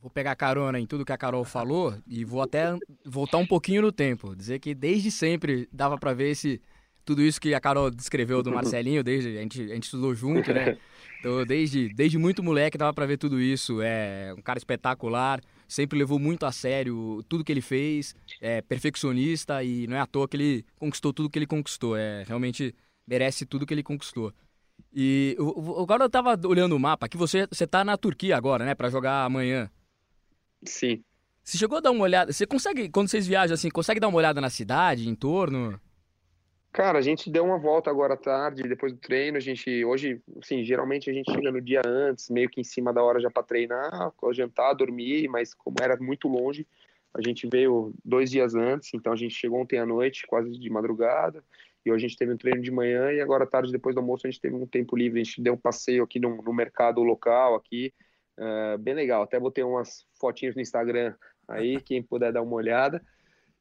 Vou 0.00 0.10
pegar 0.10 0.36
carona 0.36 0.78
em 0.78 0.86
tudo 0.86 1.04
que 1.04 1.12
a 1.12 1.16
Carol 1.16 1.44
falou 1.44 1.94
e 2.06 2.24
vou 2.24 2.42
até 2.42 2.76
voltar 3.04 3.38
um 3.38 3.46
pouquinho 3.46 3.80
no 3.80 3.90
tempo, 3.90 4.36
dizer 4.36 4.58
que 4.58 4.74
desde 4.74 5.10
sempre 5.10 5.66
dava 5.72 5.96
para 5.96 6.12
ver 6.12 6.30
esse 6.30 6.60
tudo 7.04 7.22
isso 7.22 7.40
que 7.40 7.54
a 7.54 7.60
Carol 7.60 7.90
descreveu 7.90 8.42
do 8.42 8.50
Marcelinho, 8.50 9.04
desde 9.04 9.36
a 9.36 9.42
gente, 9.42 9.62
a 9.62 9.74
gente 9.74 9.84
estudou 9.84 10.14
junto, 10.14 10.52
né? 10.52 10.76
Então, 11.20 11.42
desde, 11.46 11.88
desde 11.94 12.18
muito 12.18 12.42
moleque 12.42 12.76
dava 12.76 12.92
para 12.92 13.06
ver 13.06 13.16
tudo 13.16 13.40
isso. 13.40 13.80
É 13.80 14.34
um 14.36 14.42
cara 14.42 14.58
espetacular, 14.58 15.40
sempre 15.66 15.98
levou 15.98 16.18
muito 16.18 16.44
a 16.44 16.52
sério 16.52 17.24
tudo 17.26 17.42
que 17.42 17.50
ele 17.50 17.62
fez, 17.62 18.14
é 18.42 18.60
perfeccionista 18.60 19.64
e 19.64 19.86
não 19.86 19.96
é 19.96 20.00
à 20.00 20.06
toa 20.06 20.28
que 20.28 20.36
ele 20.36 20.66
conquistou 20.78 21.14
tudo 21.14 21.30
que 21.30 21.38
ele 21.38 21.46
conquistou. 21.46 21.96
É 21.96 22.24
realmente 22.24 22.74
merece 23.06 23.46
tudo 23.46 23.64
que 23.64 23.72
ele 23.72 23.82
conquistou. 23.82 24.34
E 24.94 25.36
agora 25.80 26.04
eu 26.04 26.10
tava 26.10 26.38
olhando 26.46 26.76
o 26.76 26.78
mapa, 26.78 27.08
que 27.08 27.16
você 27.16 27.48
você 27.50 27.66
tá 27.66 27.84
na 27.84 27.96
Turquia 27.96 28.36
agora, 28.36 28.64
né, 28.64 28.74
para 28.74 28.88
jogar 28.88 29.24
amanhã. 29.24 29.68
Sim. 30.64 31.02
Você 31.42 31.58
chegou 31.58 31.78
a 31.78 31.80
dar 31.80 31.90
uma 31.90 32.04
olhada, 32.04 32.32
você 32.32 32.46
consegue 32.46 32.88
quando 32.88 33.08
vocês 33.08 33.26
viajam 33.26 33.54
assim, 33.54 33.68
consegue 33.68 33.98
dar 33.98 34.08
uma 34.08 34.16
olhada 34.16 34.40
na 34.40 34.48
cidade, 34.48 35.08
em 35.08 35.14
torno? 35.14 35.78
Cara, 36.72 36.98
a 36.98 37.02
gente 37.02 37.30
deu 37.30 37.44
uma 37.44 37.58
volta 37.58 37.88
agora 37.88 38.14
à 38.14 38.16
tarde, 38.16 38.64
depois 38.64 38.92
do 38.92 38.98
treino. 38.98 39.36
A 39.36 39.40
gente, 39.40 39.84
hoje, 39.84 40.20
assim, 40.42 40.64
geralmente 40.64 41.08
a 41.08 41.12
gente 41.12 41.30
chega 41.30 41.52
no 41.52 41.60
dia 41.60 41.82
antes, 41.86 42.28
meio 42.30 42.48
que 42.48 42.60
em 42.60 42.64
cima 42.64 42.92
da 42.92 43.00
hora 43.00 43.20
já 43.20 43.30
para 43.30 43.44
treinar, 43.44 44.12
jantar, 44.32 44.74
dormir, 44.74 45.28
mas 45.28 45.54
como 45.54 45.76
era 45.80 45.96
muito 45.96 46.26
longe, 46.26 46.66
a 47.12 47.22
gente 47.22 47.48
veio 47.48 47.94
dois 48.04 48.28
dias 48.28 48.56
antes, 48.56 48.92
então 48.92 49.12
a 49.12 49.16
gente 49.16 49.34
chegou 49.34 49.60
ontem 49.60 49.78
à 49.78 49.86
noite, 49.86 50.26
quase 50.26 50.50
de 50.58 50.68
madrugada, 50.68 51.44
e 51.84 51.92
hoje 51.92 52.06
a 52.06 52.08
gente 52.08 52.18
teve 52.18 52.32
um 52.32 52.36
treino 52.36 52.62
de 52.62 52.70
manhã 52.70 53.12
e 53.12 53.20
agora 53.20 53.44
à 53.44 53.46
tarde, 53.46 53.70
depois 53.70 53.94
do 53.94 54.00
almoço, 54.00 54.26
a 54.26 54.30
gente 54.30 54.40
teve 54.40 54.54
um 54.54 54.66
tempo 54.66 54.96
livre. 54.96 55.20
A 55.20 55.24
gente 55.24 55.42
deu 55.42 55.52
um 55.52 55.58
passeio 55.58 56.02
aqui 56.02 56.18
no, 56.18 56.42
no 56.42 56.52
mercado 56.52 57.02
local, 57.02 57.54
aqui, 57.54 57.92
uh, 58.38 58.78
bem 58.78 58.94
legal. 58.94 59.22
Até 59.22 59.38
botei 59.38 59.62
umas 59.62 60.06
fotinhas 60.18 60.54
no 60.54 60.62
Instagram 60.62 61.14
aí, 61.46 61.80
quem 61.84 62.02
puder 62.02 62.32
dar 62.32 62.42
uma 62.42 62.54
olhada. 62.54 63.02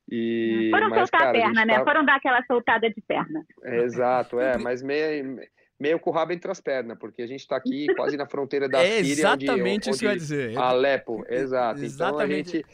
E, 0.10 0.70
Foram 0.72 0.90
mas, 0.90 1.00
soltar 1.00 1.20
cara, 1.20 1.30
a 1.32 1.42
perna, 1.42 1.62
a 1.62 1.66
né? 1.66 1.74
Tava... 1.74 1.86
Foram 1.86 2.06
dar 2.06 2.16
aquela 2.16 2.44
soltada 2.46 2.90
de 2.90 3.02
perna. 3.02 3.46
É, 3.64 3.84
exato, 3.84 4.40
é, 4.40 4.58
mas 4.58 4.82
meio, 4.82 5.40
meio 5.80 6.00
com 6.00 6.10
o 6.10 6.14
rabo 6.14 6.32
entre 6.32 6.50
as 6.50 6.62
pernas, 6.62 6.98
porque 6.98 7.22
a 7.22 7.28
gente 7.28 7.42
está 7.42 7.58
aqui 7.58 7.88
quase 7.96 8.16
na 8.16 8.26
fronteira 8.26 8.70
da 8.70 8.80
é 8.84 9.04
Síria. 9.04 9.12
Exatamente 9.12 9.90
onde, 9.90 9.90
isso 9.90 10.00
que 10.00 10.06
eu 10.06 10.12
ia 10.12 10.18
dizer. 10.18 10.58
Alepo, 10.58 11.26
exato. 11.28 11.84
Exatamente. 11.84 11.88
Então 12.06 12.20
a 12.20 12.28
gente 12.28 12.66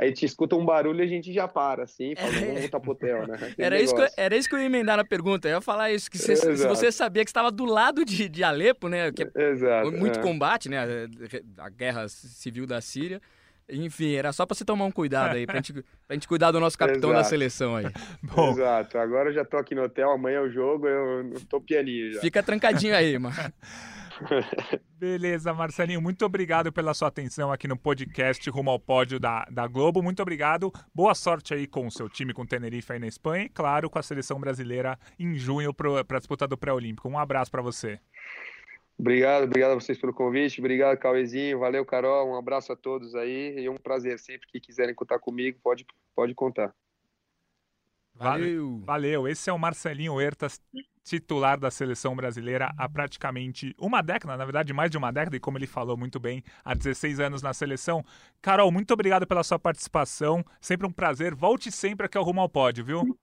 a 0.00 0.06
gente 0.06 0.24
escuta 0.24 0.56
um 0.56 0.64
barulho 0.64 1.00
e 1.00 1.02
a 1.02 1.06
gente 1.06 1.30
já 1.30 1.46
para, 1.46 1.82
assim, 1.82 2.14
fala, 2.16 2.34
é. 2.34 2.40
vamos 2.40 2.60
voltar 2.62 2.80
pro 2.80 2.92
hotel, 2.92 3.26
né? 3.26 3.38
era 3.58 3.78
isso, 3.78 3.94
que 3.94 4.00
eu, 4.00 4.08
era 4.16 4.34
isso 4.34 4.48
que 4.48 4.54
eu 4.54 4.58
ia 4.58 4.64
emendar 4.64 4.96
na 4.96 5.04
pergunta. 5.04 5.46
Eu 5.46 5.56
ia 5.56 5.60
falar 5.60 5.92
isso, 5.92 6.10
que 6.10 6.16
se, 6.16 6.34
se 6.36 6.66
você 6.66 6.90
sabia 6.90 7.22
que 7.22 7.28
estava 7.28 7.50
do 7.50 7.66
lado 7.66 8.02
de, 8.02 8.26
de 8.26 8.42
Alepo, 8.42 8.88
né? 8.88 9.12
Que 9.12 9.24
é 9.24 9.50
Exato, 9.50 9.92
muito 9.92 10.18
é. 10.18 10.22
combate, 10.22 10.70
né? 10.70 10.78
A 11.58 11.68
guerra 11.68 12.08
civil 12.08 12.66
da 12.66 12.80
Síria. 12.80 13.20
Enfim, 13.68 14.14
era 14.14 14.32
só 14.32 14.46
para 14.46 14.56
você 14.56 14.64
tomar 14.64 14.86
um 14.86 14.90
cuidado 14.90 15.36
aí, 15.36 15.46
pra 15.46 15.56
gente, 15.56 15.72
pra 15.74 16.14
gente 16.14 16.26
cuidar 16.26 16.50
do 16.50 16.58
nosso 16.58 16.78
capitão 16.78 17.12
da 17.12 17.22
seleção 17.22 17.76
aí. 17.76 17.84
Bom, 18.22 18.52
Exato, 18.52 18.96
agora 18.96 19.28
eu 19.28 19.34
já 19.34 19.44
tô 19.44 19.58
aqui 19.58 19.74
no 19.74 19.82
hotel, 19.82 20.10
amanhã 20.10 20.38
é 20.38 20.40
o 20.40 20.50
jogo, 20.50 20.88
eu 20.88 21.34
tô 21.48 21.60
pianinho 21.60 22.14
já. 22.14 22.20
Fica 22.20 22.42
trancadinho 22.42 22.96
aí, 22.96 23.18
mano. 23.18 23.36
Beleza, 24.98 25.52
Marcelinho, 25.54 26.00
muito 26.00 26.24
obrigado 26.24 26.72
pela 26.72 26.94
sua 26.94 27.08
atenção 27.08 27.50
aqui 27.50 27.66
no 27.66 27.76
podcast 27.76 28.48
Rumo 28.50 28.70
ao 28.70 28.78
Pódio 28.78 29.18
da, 29.18 29.44
da 29.50 29.66
Globo. 29.66 30.02
Muito 30.02 30.20
obrigado. 30.20 30.72
Boa 30.94 31.14
sorte 31.14 31.54
aí 31.54 31.66
com 31.66 31.86
o 31.86 31.90
seu 31.90 32.08
time, 32.08 32.34
com 32.34 32.42
o 32.42 32.46
Tenerife 32.46 32.92
aí 32.92 32.98
na 32.98 33.06
Espanha 33.06 33.44
e, 33.44 33.48
claro, 33.48 33.88
com 33.88 33.98
a 33.98 34.02
seleção 34.02 34.38
brasileira 34.38 34.98
em 35.18 35.34
junho 35.34 35.72
para 35.72 36.16
a 36.16 36.18
disputa 36.18 36.46
do 36.46 36.58
pré-olímpico. 36.58 37.08
Um 37.08 37.18
abraço 37.18 37.50
para 37.50 37.62
você. 37.62 37.98
Obrigado, 38.98 39.44
obrigado 39.44 39.70
a 39.70 39.74
vocês 39.74 39.98
pelo 39.98 40.12
convite. 40.12 40.60
Obrigado, 40.60 40.98
Cauezinho. 40.98 41.58
Valeu, 41.58 41.86
Carol. 41.86 42.28
Um 42.28 42.36
abraço 42.36 42.70
a 42.70 42.76
todos 42.76 43.14
aí 43.14 43.58
e 43.58 43.68
um 43.68 43.76
prazer. 43.76 44.18
Sempre 44.18 44.46
que 44.48 44.60
quiserem 44.60 44.94
contar 44.94 45.18
comigo, 45.18 45.58
pode, 45.62 45.86
pode 46.14 46.34
contar. 46.34 46.74
Valeu. 48.14 48.82
Valeu. 48.84 49.26
Esse 49.26 49.48
é 49.48 49.52
o 49.52 49.58
Marcelinho 49.58 50.16
Huertas, 50.16 50.60
titular 51.02 51.58
da 51.58 51.70
seleção 51.70 52.14
brasileira 52.14 52.72
há 52.76 52.88
praticamente 52.88 53.74
uma 53.78 54.02
década, 54.02 54.36
na 54.36 54.44
verdade, 54.44 54.72
mais 54.72 54.90
de 54.90 54.98
uma 54.98 55.10
década, 55.10 55.36
e 55.36 55.40
como 55.40 55.58
ele 55.58 55.66
falou 55.66 55.96
muito 55.96 56.20
bem, 56.20 56.42
há 56.64 56.74
16 56.74 57.20
anos 57.20 57.42
na 57.42 57.52
seleção. 57.52 58.04
Carol, 58.40 58.70
muito 58.70 58.92
obrigado 58.92 59.26
pela 59.26 59.42
sua 59.42 59.58
participação. 59.58 60.44
Sempre 60.60 60.86
um 60.86 60.92
prazer. 60.92 61.34
Volte 61.34 61.70
sempre 61.72 62.06
aqui 62.06 62.18
ao 62.18 62.24
Rumo 62.24 62.40
ao 62.40 62.48
Pódio, 62.48 62.84
viu? 62.84 63.18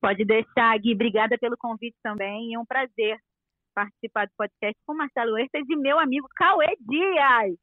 Pode 0.00 0.24
deixar, 0.24 0.78
Gui. 0.78 0.94
Obrigada 0.94 1.36
pelo 1.38 1.56
convite 1.56 1.96
também. 2.02 2.54
É 2.54 2.58
um 2.58 2.64
prazer 2.64 3.18
participar 3.74 4.26
do 4.26 4.32
podcast 4.36 4.76
com 4.86 4.94
Marcelo 4.94 5.32
Huertas 5.32 5.62
e 5.68 5.76
meu 5.76 5.98
amigo 5.98 6.28
Cauê 6.36 6.76
Dias. 6.80 7.56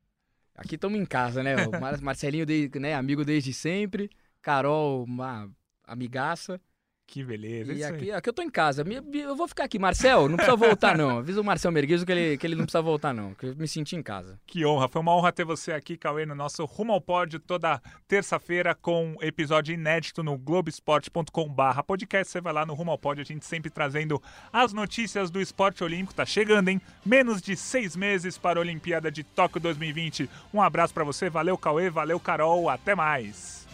Aqui 0.56 0.76
estamos 0.76 1.00
em 1.00 1.06
casa, 1.06 1.44
né? 1.44 1.56
O 1.68 2.04
Marcelinho, 2.04 2.46
né, 2.80 2.94
amigo 2.94 3.26
desde 3.26 3.54
sempre. 3.54 4.10
Carol, 4.41 5.04
uma 5.04 5.50
amigaça. 5.84 6.60
Que 7.08 7.24
beleza. 7.24 7.72
E 7.72 7.84
aqui, 7.84 8.12
aqui 8.12 8.30
eu 8.30 8.34
tô 8.34 8.41
em 8.41 8.50
casa. 8.50 8.84
Eu 9.13 9.36
vou 9.36 9.48
ficar 9.48 9.65
aqui. 9.65 9.78
Marcel, 9.78 10.28
não 10.28 10.36
precisa 10.36 10.58
voltar, 10.58 10.98
não. 10.98 11.20
Avisa 11.20 11.39
o 11.39 11.44
Marcel 11.44 11.72
Merguizo 11.72 12.06
que 12.06 12.12
ele, 12.12 12.38
que 12.38 12.48
ele 12.48 12.56
não 12.56 12.63
precisa 12.65 12.82
voltar, 12.82 13.13
não. 13.13 13.34
Que 13.36 13.48
eu 13.48 13.56
me 13.56 13.68
senti 13.68 13.96
em 13.96 14.02
casa. 14.02 14.39
Que 14.46 14.65
honra. 14.65 14.89
Foi 14.89 15.02
uma 15.02 15.15
honra 15.15 15.32
ter 15.32 15.46
você 15.46 15.72
aqui, 15.72 15.98
Cauê, 15.98 16.26
no 16.26 16.36
nosso 16.36 16.65
Rumo 16.65 16.94
ao 16.94 17.00
Pódio, 17.00 17.39
toda 17.39 17.82
terça-feira, 18.08 18.74
com 18.74 19.15
episódio 19.22 19.74
inédito 19.74 20.24
no 20.24 20.38
Globoesporte.com/barra 20.38 21.84
podcast. 21.84 22.32
Você 22.32 22.41
vai 22.41 22.52
lá 22.52 22.65
no 22.65 22.74
Rumo 22.74 22.91
ao 22.91 22.98
Pódio, 22.98 23.22
a 23.22 23.26
gente 23.26 23.46
sempre 23.46 23.70
trazendo 23.70 24.22
as 24.52 24.74
notícias 24.74 25.30
do 25.30 25.39
esporte 25.39 25.84
olímpico. 25.84 26.15
Tá 26.15 26.26
chegando, 26.26 26.70
hein? 26.70 26.82
Menos 27.06 27.41
de 27.41 27.56
seis 27.56 27.96
meses 27.96 28.38
para 28.38 28.60
a 28.60 28.62
Olimpíada 28.62 29.12
de 29.12 29.24
Tóquio 29.24 29.62
2020. 29.62 30.30
Um 30.54 30.62
abraço 30.62 30.94
para 30.94 31.04
você. 31.04 31.30
Valeu, 31.30 31.58
Cauê. 31.58 31.89
Valeu, 31.89 32.20
Carol. 32.20 32.68
Até 32.68 32.96
mais. 32.96 33.65